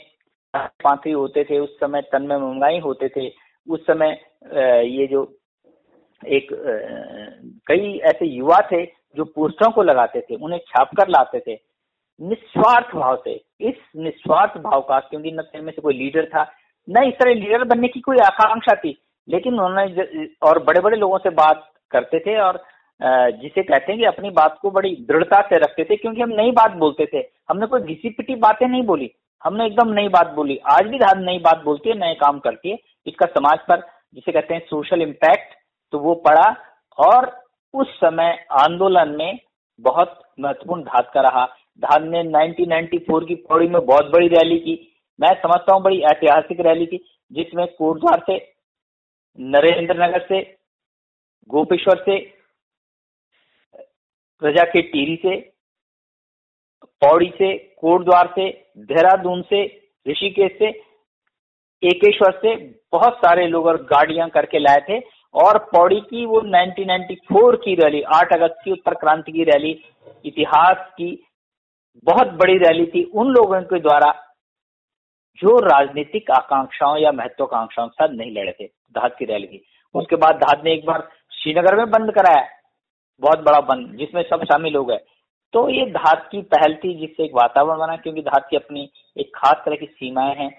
पांथी 0.54 1.10
होते 1.10 1.44
थे, 1.44 1.58
उस 1.58 1.76
समय 1.80 2.02
तन 2.12 2.22
में 2.22 2.36
महँगाई 2.36 2.78
होते 2.78 3.08
थे। 3.08 3.28
उस 3.66 3.80
समय 3.86 4.18
ये 4.88 5.06
जो 5.06 5.22
एक 6.22 6.48
कई 7.68 7.98
ऐसे 8.06 8.26
युवा 8.26 8.60
थे 8.72 8.84
जो 9.16 9.24
पोस्टरों 9.24 9.70
को 9.72 9.82
लगाते 9.82 10.20
थे, 10.20 10.34
उन्हें 10.34 10.58
छाप 10.60 10.90
कर 10.96 11.08
लाते 11.08 11.40
थे। 11.40 11.58
निस्वार्थ 12.20 12.94
भाव 12.94 13.16
से, 13.16 13.32
इस 13.60 13.74
निस्वार्थ 13.96 14.58
भाव 14.60 14.80
का, 14.80 14.98
क्योंकि 15.00 15.30
न 15.32 15.42
से 15.42 15.80
कोई 15.80 15.94
लीडर 15.94 16.26
था, 16.26 16.42
न 16.88 17.04
इस 17.04 17.14
तरह 17.14 17.34
लीडर 17.34 17.64
बनने 17.64 17.88
की 17.88 18.00
कोई 18.00 18.16
आकांक्षा 18.18 18.74
थी। 18.74 18.96
लेकिन 19.28 19.60
उन्होंने 19.60 20.26
और 20.42 20.62
बड़े 20.64 20.80
बड़े 20.80 20.96
लोगों 20.96 21.18
से 21.18 21.30
बात 21.36 21.70
करते 21.92 22.18
थे 22.18 22.36
और 22.40 22.62
जिसे 23.00 23.62
कहते 23.62 23.92
हैं 23.92 23.98
कि 23.98 24.04
अपनी 24.06 24.30
बात 24.36 24.58
को 24.62 24.70
बड़ी 24.70 24.94
दृढ़ता 25.08 25.40
से 25.48 25.58
रखते 25.58 25.84
थे 25.84 25.96
क्योंकि 25.96 26.20
हम 26.20 26.30
नई 26.30 26.50
बात 26.52 26.72
बोलते 26.76 27.06
थे। 27.06 27.18
हमने 27.48 27.66
कोई 27.66 27.80
घिसी 27.82 28.10
पिटी 28.10 28.34
बातें 28.36 28.66
नहीं 28.66 28.82
बोली। 28.82 29.10
हमने 29.44 29.66
एकदम 29.66 29.92
नई 29.94 30.08
बात 30.08 30.32
बोली। 30.34 30.56
आज 30.72 30.86
भी 30.86 30.98
नई 31.16 31.38
बात 31.38 31.62
बोलती 31.64 31.88
है, 31.88 31.98
नए 31.98 32.14
काम 32.14 32.38
करती 32.38 32.70
है। 32.70 32.78
इसका 33.06 33.26
समाज 33.28 33.58
पर 33.68 33.86
जिसे 34.14 34.32
कहते 34.32 34.54
हैं 34.54 34.60
सोशल 34.66 35.02
इम्पैक्ट 35.02 35.54
तो 35.92 35.98
वो 35.98 36.14
पड़ा 36.26 36.48
और 36.98 37.30
उस 37.74 37.94
समय 37.96 38.36
आंदोलन 38.58 39.14
में 39.18 39.38
बहुत 39.80 40.20
महत्वपूर्ण 40.40 40.82
धात 40.82 41.10
का 41.14 41.20
रहा 41.20 41.44
धात 41.82 42.02
ने 42.02 42.22
1994 42.24 43.24
की 43.24 43.34
पौड़ी 43.48 43.66
में 43.68 43.80
बहुत 43.80 44.10
बड़ी 44.12 44.28
रैली 44.28 44.58
की। 44.58 44.78
मैं 45.18 45.34
समझता 45.36 45.74
हूँ 45.74 45.82
बड़ी 45.82 46.00
ऐतिहासिक 46.10 46.60
रैली 46.60 46.86
की 46.86 47.04
जिसमें 47.32 47.66
कोटद्वार 47.68 48.22
से 48.26 48.38
नरेंद्र 49.40 50.02
नगर 50.02 50.20
से, 50.20 50.56
गोपेश्वर 51.48 51.98
से, 51.98 52.18
प्रजा 54.38 54.64
के 54.64 54.82
टीरी 54.82 55.16
से, 55.16 55.36
पौड़ी 56.84 57.30
से, 57.30 57.58
कोटद्वार 57.58 58.26
से, 58.26 58.72
देहरादून 58.78 59.42
से, 59.42 59.90
ऋषिकेश 60.08 60.52
से, 60.58 60.68
एकेश्वर 61.82 62.32
से 62.32 62.56
बहुत 62.92 63.14
सारे 63.14 63.46
लोग 63.46 63.66
और 63.66 63.82
गाड़ियाँ 63.82 64.28
करके 64.28 64.58
लाए 64.58 64.80
थे। 64.88 65.18
और 65.34 65.58
पौड़ी 65.58 66.00
की 66.00 66.26
वो 66.26 66.40
1994 66.40 67.56
की 67.56 67.74
रैली 67.74 68.02
8 68.02 68.32
अगस्त 68.32 68.56
की 68.64 68.70
उत्तर 68.70 68.94
क्रांति 68.94 69.32
की 69.32 69.44
रैली, 69.44 69.84
इतिहास 70.24 70.76
की 70.92 71.28
बहुत 72.04 72.26
बड़ी 72.26 72.58
रैली 72.58 72.86
थी। 72.86 73.04
उन 73.04 73.26
लोगों 73.26 73.60
के 73.60 73.80
द्वारा 73.80 74.27
जो 75.40 75.58
राजनीतिक 75.60 76.30
आकांक्षाओं 76.30 76.96
या 76.98 77.12
महत्वाकांक्षाओं 77.12 77.88
के 77.88 77.94
साथ 77.94 78.14
नहीं 78.14 78.30
लड़े 78.32 78.52
थे, 78.52 78.66
धाद 78.66 79.14
की 79.18 79.24
रैली 79.24 79.46
थी। 79.46 79.62
उसके 79.94 80.16
बाद 80.16 80.36
धाद 80.36 80.62
ने 80.64 80.72
एक 80.72 80.86
बार 80.86 81.08
श्रीनगर 81.32 81.76
में 81.76 81.90
बंद 81.90 82.12
कराया, 82.12 82.46
बहुत 83.22 83.38
बड़ा 83.40 83.60
बंद, 83.62 83.96
जिसमें 83.98 84.22
सब 84.22 84.44
शामिल 84.44 84.76
हो 84.76 84.84
गए। 84.84 84.98
तो 85.54 85.68
ये 85.70 85.84
धात 85.90 86.28
की 86.32 86.40
पहल 86.44 86.74
थी 86.74 86.94
जिससे 86.96 87.24
एक 87.24 87.34
वातावरण 87.34 87.78
बना, 87.78 87.96
क्योंकि 87.96 88.22
धात 88.22 88.46
की 88.50 88.56
अपनी 88.56 88.88
एक 89.16 89.30
खास 89.36 89.62
तरह 89.64 89.76
की 89.76 89.86
सीमाएँ 89.86 90.34
हैं। 90.34 90.50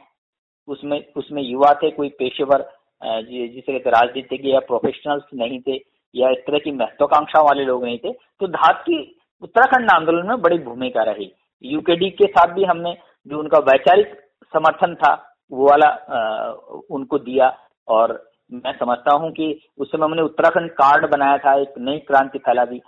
उसमें 0.68 1.02
उसमें 1.18 1.42
युवा 1.44 1.74
थे, 1.74 1.92
कोई 1.92 2.10
पेशेवर 2.20 2.70
जिसे 3.02 3.72
कहते 3.72 3.90
राजनीतिज्ञ 3.90 4.50
या 4.50 4.60
प्रोफेशनल्स 4.62 5.24
नहीं 5.36 5.60
थे, 5.60 5.76
या 6.16 6.30
इस 6.30 6.38
तरह 6.48 6.60
की 6.60 6.72
महत्वाकांक्षा 6.74 7.42
वाले 7.42 7.64
लोग 7.66 7.84
नहीं 7.84 7.98
थे। 7.98 8.12
तो 8.12 8.48
धात 8.50 8.82
की 8.82 8.98
उत्तराखंड 9.44 9.92
आंदोलन 9.92 10.28
में 10.28 10.42
बड़ी 10.42 10.58
भूमिका 10.60 11.04
रही। 11.04 11.32
यूकेडी 11.64 12.10
के 12.12 12.26
साथ 12.28 12.54
भी 12.54 12.64
हमने 12.64 12.98
जो 13.28 13.40
उनका 13.40 13.60
वैचारिक 13.66 14.14
समर्थन 14.54 14.96
था 14.96 15.14
वो 15.52 15.70
वाला 15.70 15.88
आ, 15.88 16.52
उनको 16.90 17.18
दिया। 17.20 17.56
और 17.88 18.14
मैं 18.52 18.72
समझता 18.78 19.16
हूँ 19.16 19.32
कि 19.32 19.48
उस 19.78 19.92
समय 19.92 20.06
हमने 20.06 20.22
उत्तराखंड 20.22 20.70
कार्ड 20.74 21.10
बनाया 21.12 21.38
था 21.38 21.54
एक 21.62 21.74
नई 21.80 22.00
क्रांति 22.08 22.40
फैला 22.40 22.66
दी 22.66 22.82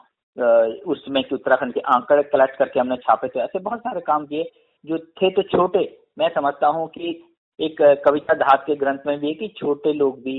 उसमें 0.88 1.24
की 1.24 1.36
उत्तराखंड 1.36 1.74
के 1.74 1.80
आंकड़े 1.94 2.24
कलेक्ट 2.26 2.58
करके 2.58 2.80
हमने 2.80 2.96
छापे 2.98 3.28
थे। 3.28 3.40
ऐसे 3.40 3.60
बहुत 3.60 3.80
सारे 3.80 4.02
काम 4.02 4.26
किए 4.26 4.44
जो 4.86 4.98
थे 4.98 5.30
तो 5.32 5.42
छोटे। 5.50 5.80
मैं 6.20 6.30
समझता 6.30 6.68
हूँ 6.68 6.88
कि 6.90 7.10
एक 7.60 7.82
कविता 8.06 8.34
धात 8.36 8.64
के 8.68 8.76
ग्रंथ 8.76 9.08
में 9.08 9.20
भी 9.20 9.28
है 9.28 9.34
कि 9.34 9.48
छोटे 9.58 9.94
लोग 9.94 10.20
भी 10.20 10.36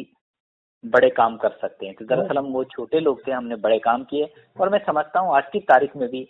बड़े 0.85 1.11
काम 1.11 1.37
कर 1.37 1.51
सकते 1.61 1.87
हैं। 1.87 1.95
तो 1.95 2.05
दरअसल 2.05 2.39
हम 2.39 2.47
वो 2.53 2.63
छोटे 2.67 3.01
लोग 3.01 3.27
थे 3.27 3.33
हमने 3.33 3.57
बड़े 3.59 3.79
काम 3.79 4.05
किए। 4.05 4.29
और 4.61 4.71
मैं 4.71 4.79
समझता 4.87 5.21
हूँ 5.21 5.37
आज 5.37 5.45
की 5.53 5.61
तारीख 5.69 5.97
में 5.97 6.09
भी 6.09 6.23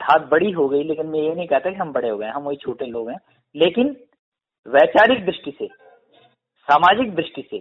धात 0.00 0.28
बड़ी 0.30 0.50
हो 0.52 0.68
गई 0.68 0.82
लेकिन 0.84 1.06
मैं 1.06 1.20
ये 1.20 1.34
नहीं 1.34 1.46
कहता 1.48 1.70
कि 1.70 1.76
हम 1.76 1.92
बड़े 1.92 2.08
हो 2.08 2.16
गए 2.18 2.28
हम 2.28 2.42
वही 2.42 2.56
छोटे 2.56 2.86
लोग 2.86 3.10
हैं। 3.10 3.18
लेकिन 3.54 3.96
वैचारिक 4.66 5.24
दृष्टि 5.26 5.50
से, 5.58 5.66
सामाजिक 6.68 7.14
दृष्टि 7.14 7.42
से, 7.50 7.58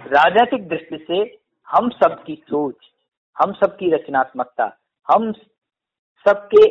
राजनीतिक 0.00 0.68
दृष्टि 0.68 1.04
से 1.08 1.20
हम 1.68 1.88
सबकी 1.90 2.34
सोच, 2.34 2.74
हम 3.36 3.52
सबकी 3.52 3.90
रचनात्मकता, 3.90 4.64
हम 5.08 5.32
सबके 6.26 6.62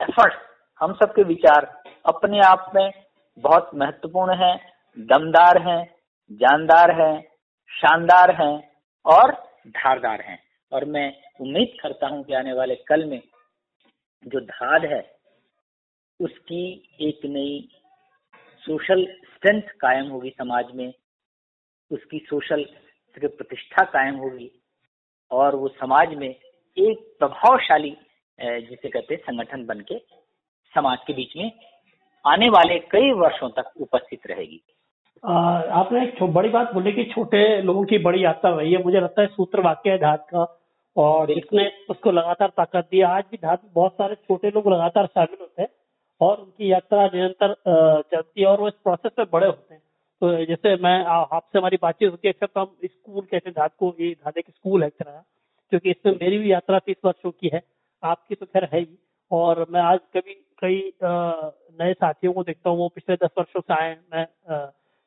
एफर्ट 0.00 0.34
हम 0.80 0.92
सबके 0.92 1.22
विचार 1.22 1.64
अपने 2.06 2.40
आप 2.40 2.70
में 2.74 2.90
बहुत 3.38 3.70
महत्वपूर्ण 3.74 4.34
हैं, 4.34 4.56
दमदार 4.98 5.58
हैं, 5.62 5.82
जानदार 6.30 6.90
हैं, 6.90 7.20
शानदार 7.70 8.30
हैं 8.42 8.70
और 9.06 9.32
धारदार 9.68 10.20
हैं। 10.20 10.38
और 10.72 10.84
मैं 10.84 11.08
उम्मीद 11.40 11.76
करता 11.82 12.06
हूँ 12.06 12.22
कि 12.24 12.34
आने 12.34 12.52
वाले 12.52 12.74
कल 12.88 13.04
में 13.04 13.20
जो 14.26 14.40
धार 14.40 14.86
है, 14.86 15.00
उसकी 16.20 16.62
एक 17.00 17.26
नई 17.26 17.68
सोशल 18.68 19.04
स्ट्रेंथ 19.26 19.68
कायम 19.80 20.08
होगी 20.08 20.30
समाज 20.30 20.64
में 20.74 20.92
उसकी 21.90 22.18
सोशल 22.18 22.64
प्रतिष्ठा 23.16 23.84
कायम 23.84 24.16
होगी 24.16 24.50
और 25.30 25.54
वो 25.56 25.68
समाज 25.68 26.14
में 26.14 26.28
एक 26.28 26.98
प्रभावशाली 27.18 27.96
जिसे 28.38 28.88
कहते 28.88 29.14
हैं 29.14 29.20
संगठन 29.22 29.64
बन 29.66 29.80
के 29.80 29.98
समाज 30.74 30.98
के 31.06 31.12
बीच 31.12 31.36
में 31.36 31.50
आने 32.24 32.48
वाले 32.48 32.78
कई 32.90 33.12
वर्षों 33.12 33.48
तक 33.50 33.72
उपस्थित 33.80 34.26
रहेगी। 34.26 34.60
आ, 35.22 35.32
आपने 35.80 36.02
एक 36.02 36.22
बड़ी 36.22 36.48
बात 36.48 36.72
बोली 36.74 36.92
कि 36.92 37.04
छोटे 37.04 37.40
लोगों 37.62 37.84
की 37.84 37.98
बड़ी 37.98 38.24
यात्रा 38.24 38.54
रही 38.56 38.72
है। 38.72 38.82
मुझे 38.84 39.00
लगता 39.00 39.22
है 39.22 39.28
सूत्र 39.28 39.60
वाक्य 39.60 39.90
है 39.90 39.98
धात 39.98 40.26
का 40.30 40.44
और 40.96 41.30
इसने 41.30 41.70
उसको 41.90 42.10
लगातार 42.10 42.48
ताकत 42.56 42.88
दी 42.90 43.00
आज 43.08 43.24
भी 43.30 43.36
धात 43.36 43.64
में 43.64 43.72
बहुत 43.74 43.92
सारे 43.92 44.14
छोटे 44.14 44.50
लोग 44.50 44.72
लगातार 44.72 45.06
शामिल 45.06 45.36
होते 45.40 45.62
हैं। 45.62 45.68
और 46.20 46.36
उनकी 46.36 46.70
यात्रा 46.72 47.04
निरंतर 47.06 47.54
चलती 48.12 48.40
है 48.40 48.46
और 48.46 48.60
वो 48.60 48.68
इस 48.68 48.74
प्रोसेस 48.84 49.12
में 49.18 49.26
बड़े 49.32 49.46
होते 49.46 49.74
हैं। 49.74 49.82
तो 50.22 50.44
जैसे 50.44 50.74
मैं 50.82 51.04
आपसे 51.06 51.58
हमारी 51.58 51.78
बातचीत 51.82 52.10
होती 52.10 52.28
है 52.28 52.46
तो 52.46 52.60
हम 52.60 52.76
स्कूल 52.84 53.20
कहते 53.22 53.48
हैं 53.48 53.54
धात 53.58 53.74
को, 53.78 53.94
ये 54.00 54.10
धात 54.14 54.38
एक 54.38 54.50
स्कूल 54.50 54.82
है 54.82 54.88
तरह 54.90 55.22
क्योंकि 55.72 55.90
इसमें 55.90 56.12
मेरी 56.12 56.38
भी 56.38 56.52
यात्रा 56.52 56.78
तीस 56.80 56.96
वर्षों 57.04 57.30
की 57.30 57.50
है, 57.54 57.62
आपकी 58.02 58.34
तो 58.34 58.46
खैर 58.46 58.68
है 58.72 58.80
ही। 58.80 58.98
और 59.30 59.66
मैं 59.70 59.80
आज 59.82 59.98
कभी 60.16 60.34
कई 60.62 60.92
नए 61.02 61.92
साथियों 61.94 62.32
को 62.32 62.42
देखता 62.42 62.70
हूँ, 62.70 62.78
वो 62.78 62.88
पिछले 62.88 63.16
दस 63.16 63.30
वर्षों 63.38 63.60
से 63.60 63.74
आए 63.74 63.96
मैं 64.14 64.26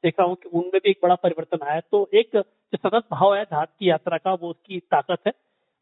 देख 0.03 0.19
हूँ 0.19 0.35
कि 0.35 0.49
उनमें 0.49 0.71
भी 0.73 0.89
एक 0.89 0.99
बड़ा 1.03 1.15
परिवर्तन 1.17 1.65
आया 1.65 1.79
तो 1.81 2.09
एक 2.13 2.29
जो 2.35 2.41
सतत 2.73 3.03
भाव 3.11 3.35
है 3.35 3.43
धात 3.45 3.69
की 3.69 3.89
यात्रा 3.89 4.17
का, 4.17 4.33
वो 4.33 4.49
उसकी 4.49 4.79
ताकत 4.81 5.27
है। 5.27 5.33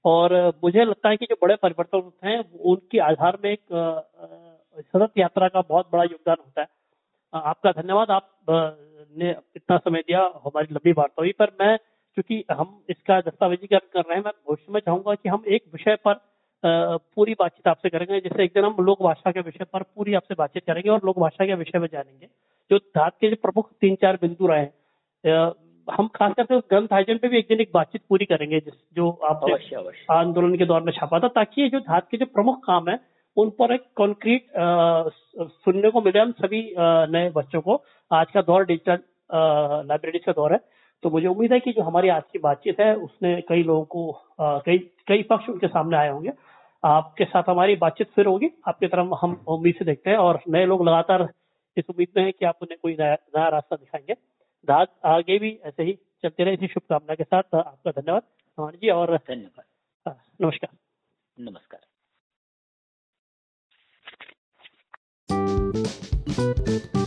और 0.06 0.34
मुझे 0.63 0.84
लगता 0.86 1.10
है 1.10 1.18
कि 1.18 1.26
जो 1.26 1.36
बड़े 1.42 1.56
परिवर्तन 1.58 1.98
होते 1.98 2.28
हैं, 2.28 2.44
उनके 2.62 3.00
आधार 3.02 3.38
में 3.44 3.52
एक 3.52 3.60
सतत 4.82 5.18
यात्रा 5.18 5.48
का 5.48 5.62
बहुत 5.62 5.89
बड़ा 5.94 6.04
योगदान 6.04 6.36
होता 6.39 6.62
है। 6.62 6.68
आपका 7.34 7.72
धन्यवाद 7.72 8.12
आप 8.12 8.30
ने 9.15 9.30
इतना 9.56 9.78
समय 9.78 10.00
दिया 10.00 10.22
हमारी 10.46 10.74
लंबी 10.74 10.92
वार्ता 10.92 11.22
हुई 11.22 11.32
पर। 11.39 11.52
मैं 11.62 11.78
क्योंकि 11.78 12.44
हम 12.52 12.82
इसका 12.89 13.20
दस्तावेजीकरण 13.22 13.88
कर 13.94 14.02
रहे 14.02 14.18
हैं 14.18 14.24
मैं 14.26 14.34
भविष्य 14.50 14.74
में 14.74 14.80
चाहूँगा 14.82 15.15
कि 15.15 15.30
हम 15.30 15.44
एक 15.48 15.63
विषय 15.74 15.96
पर 16.08 16.20
पूरी 16.63 17.34
बातचीत 17.39 17.68
आपसे 17.68 17.89
करेंगे। 17.89 18.20
जैसे 18.20 18.44
एक 18.44 18.52
दिन 18.54 18.65
हम 18.65 18.84
लोक 18.86 19.02
भाषा 19.04 19.32
के 19.32 19.42
विषय 19.42 19.63
पर 19.63 19.84
पूरी 19.86 20.13
आपसे 20.13 20.36
बातचीत 20.36 20.65
करेंगे 20.65 20.89
और 20.89 21.02
लोक 21.06 21.20
भाषा 21.20 21.46
के 21.46 21.56
विषय 21.56 21.80
में 21.80 21.88
जानेंगे। 21.92 22.28
जो 22.72 22.78
धात 22.78 23.18
के 23.22 23.30
जो 23.30 23.36
प्रमुख 23.42 23.72
तीन 23.82 23.96
चार 23.96 24.18
बिंदु 24.22 24.48
रहे 24.48 24.60
हैं 24.60 25.52
हम 25.88 26.08
खास 26.08 26.34
करके 26.38 26.56
उस 26.56 26.63
ग्रंथ 26.70 26.88
आयोजन 26.94 27.18
पे 27.18 27.28
भी 27.28 27.38
एक 27.38 27.48
दिन 27.50 27.60
एक 27.60 27.72
बातचीत 27.74 28.02
पूरी 28.10 28.26
करेंगे 28.26 28.60
जिस 28.60 28.74
जो 28.96 29.10
आप 29.24 29.46
आंदोलन 30.12 30.58
के 30.58 30.65
दौर 30.65 30.82
में 30.82 30.92
छापा 30.94 31.20
था 31.20 31.28
ताकि 31.28 31.62
ये 31.62 31.70
जो 31.70 31.80
धात 31.80 32.08
के 32.12 32.18
जो 32.18 32.26
प्रमुख 32.26 32.58
काम 32.65 32.89
है 32.89 32.96
उन 33.38 33.50
पर 33.50 33.74
एक 33.74 33.84
कॉन्क्रीट 33.96 34.46
सुनने 35.39 35.89
को 35.92 36.02
मिले 36.02 36.20
हम 36.20 36.32
सभी 36.32 36.62
नए 37.13 37.30
बच्चों 37.30 37.62
को 37.62 37.82
आज 38.12 38.32
का 38.34 38.42
दौर 38.42 38.65
डिजिटल 38.65 39.00
लाइब्रेरी 39.88 40.20
का 40.20 40.32
दौर 40.32 40.54
है। 40.54 40.60
तो 41.04 41.10
मुझे 41.10 41.28
उम्मीद 41.28 41.54
है 41.54 41.60
कि 41.60 41.72
जो 41.74 41.82
हमारी 41.82 42.10
आज 42.10 42.24
की 42.34 42.39
बातचीत 42.39 42.80
है 42.80 42.94
उसने 42.96 43.36
कई 43.50 43.63
लोगों 43.63 43.84
को 43.86 44.22
कई 44.65 44.78
कई 45.08 45.24
पक्ष 45.24 45.50
उनके 45.50 45.68
सामने 45.68 45.98
आए 45.98 46.10
होंगे। 46.10 46.32
आपके 46.84 47.26
साथ 47.26 47.44
हमारी 47.50 47.76
बातचीत 47.76 48.10
फिर 48.15 48.26
होगी। 48.26 48.50
आपकी 48.68 48.88
तरफ़ 48.88 49.13
हम 49.22 49.34
उम्मीद 49.48 49.76
से 49.80 49.86
देखते 49.86 50.10
हैं 50.10 50.18
और 50.18 50.39
नए 50.50 50.65
लोग 50.65 50.86
लगातार 50.88 51.28
इस 51.78 51.86
उम्मीद 51.89 52.08
में 52.18 52.24
है 52.24 52.32
कि 52.32 52.46
आप 52.46 52.58
उन्हें 52.62 52.78
कोई 52.82 52.96
नया 53.00 53.13
नया 53.38 53.48
रास्ता 53.50 53.76
दिखाएँगे। 53.76 54.13
दाद 54.68 54.88
आगे 55.06 55.38
भी 55.39 55.60
ऐसे 55.65 55.84
ही 55.84 55.94
चलते 56.24 56.44
रहे। 56.44 56.54
इसी 56.54 56.68
शुभकामना 56.68 57.15
के 57.15 57.24
साथ 57.24 57.56
आपका 57.56 57.92
धन्यवाद। 57.92 58.76
जी 58.76 58.89
और 58.89 59.15
धन्यवाद। 59.18 60.15
नमस्कार। 60.42 60.78
नमस्कार। 61.38 61.88
Música 65.71 66.98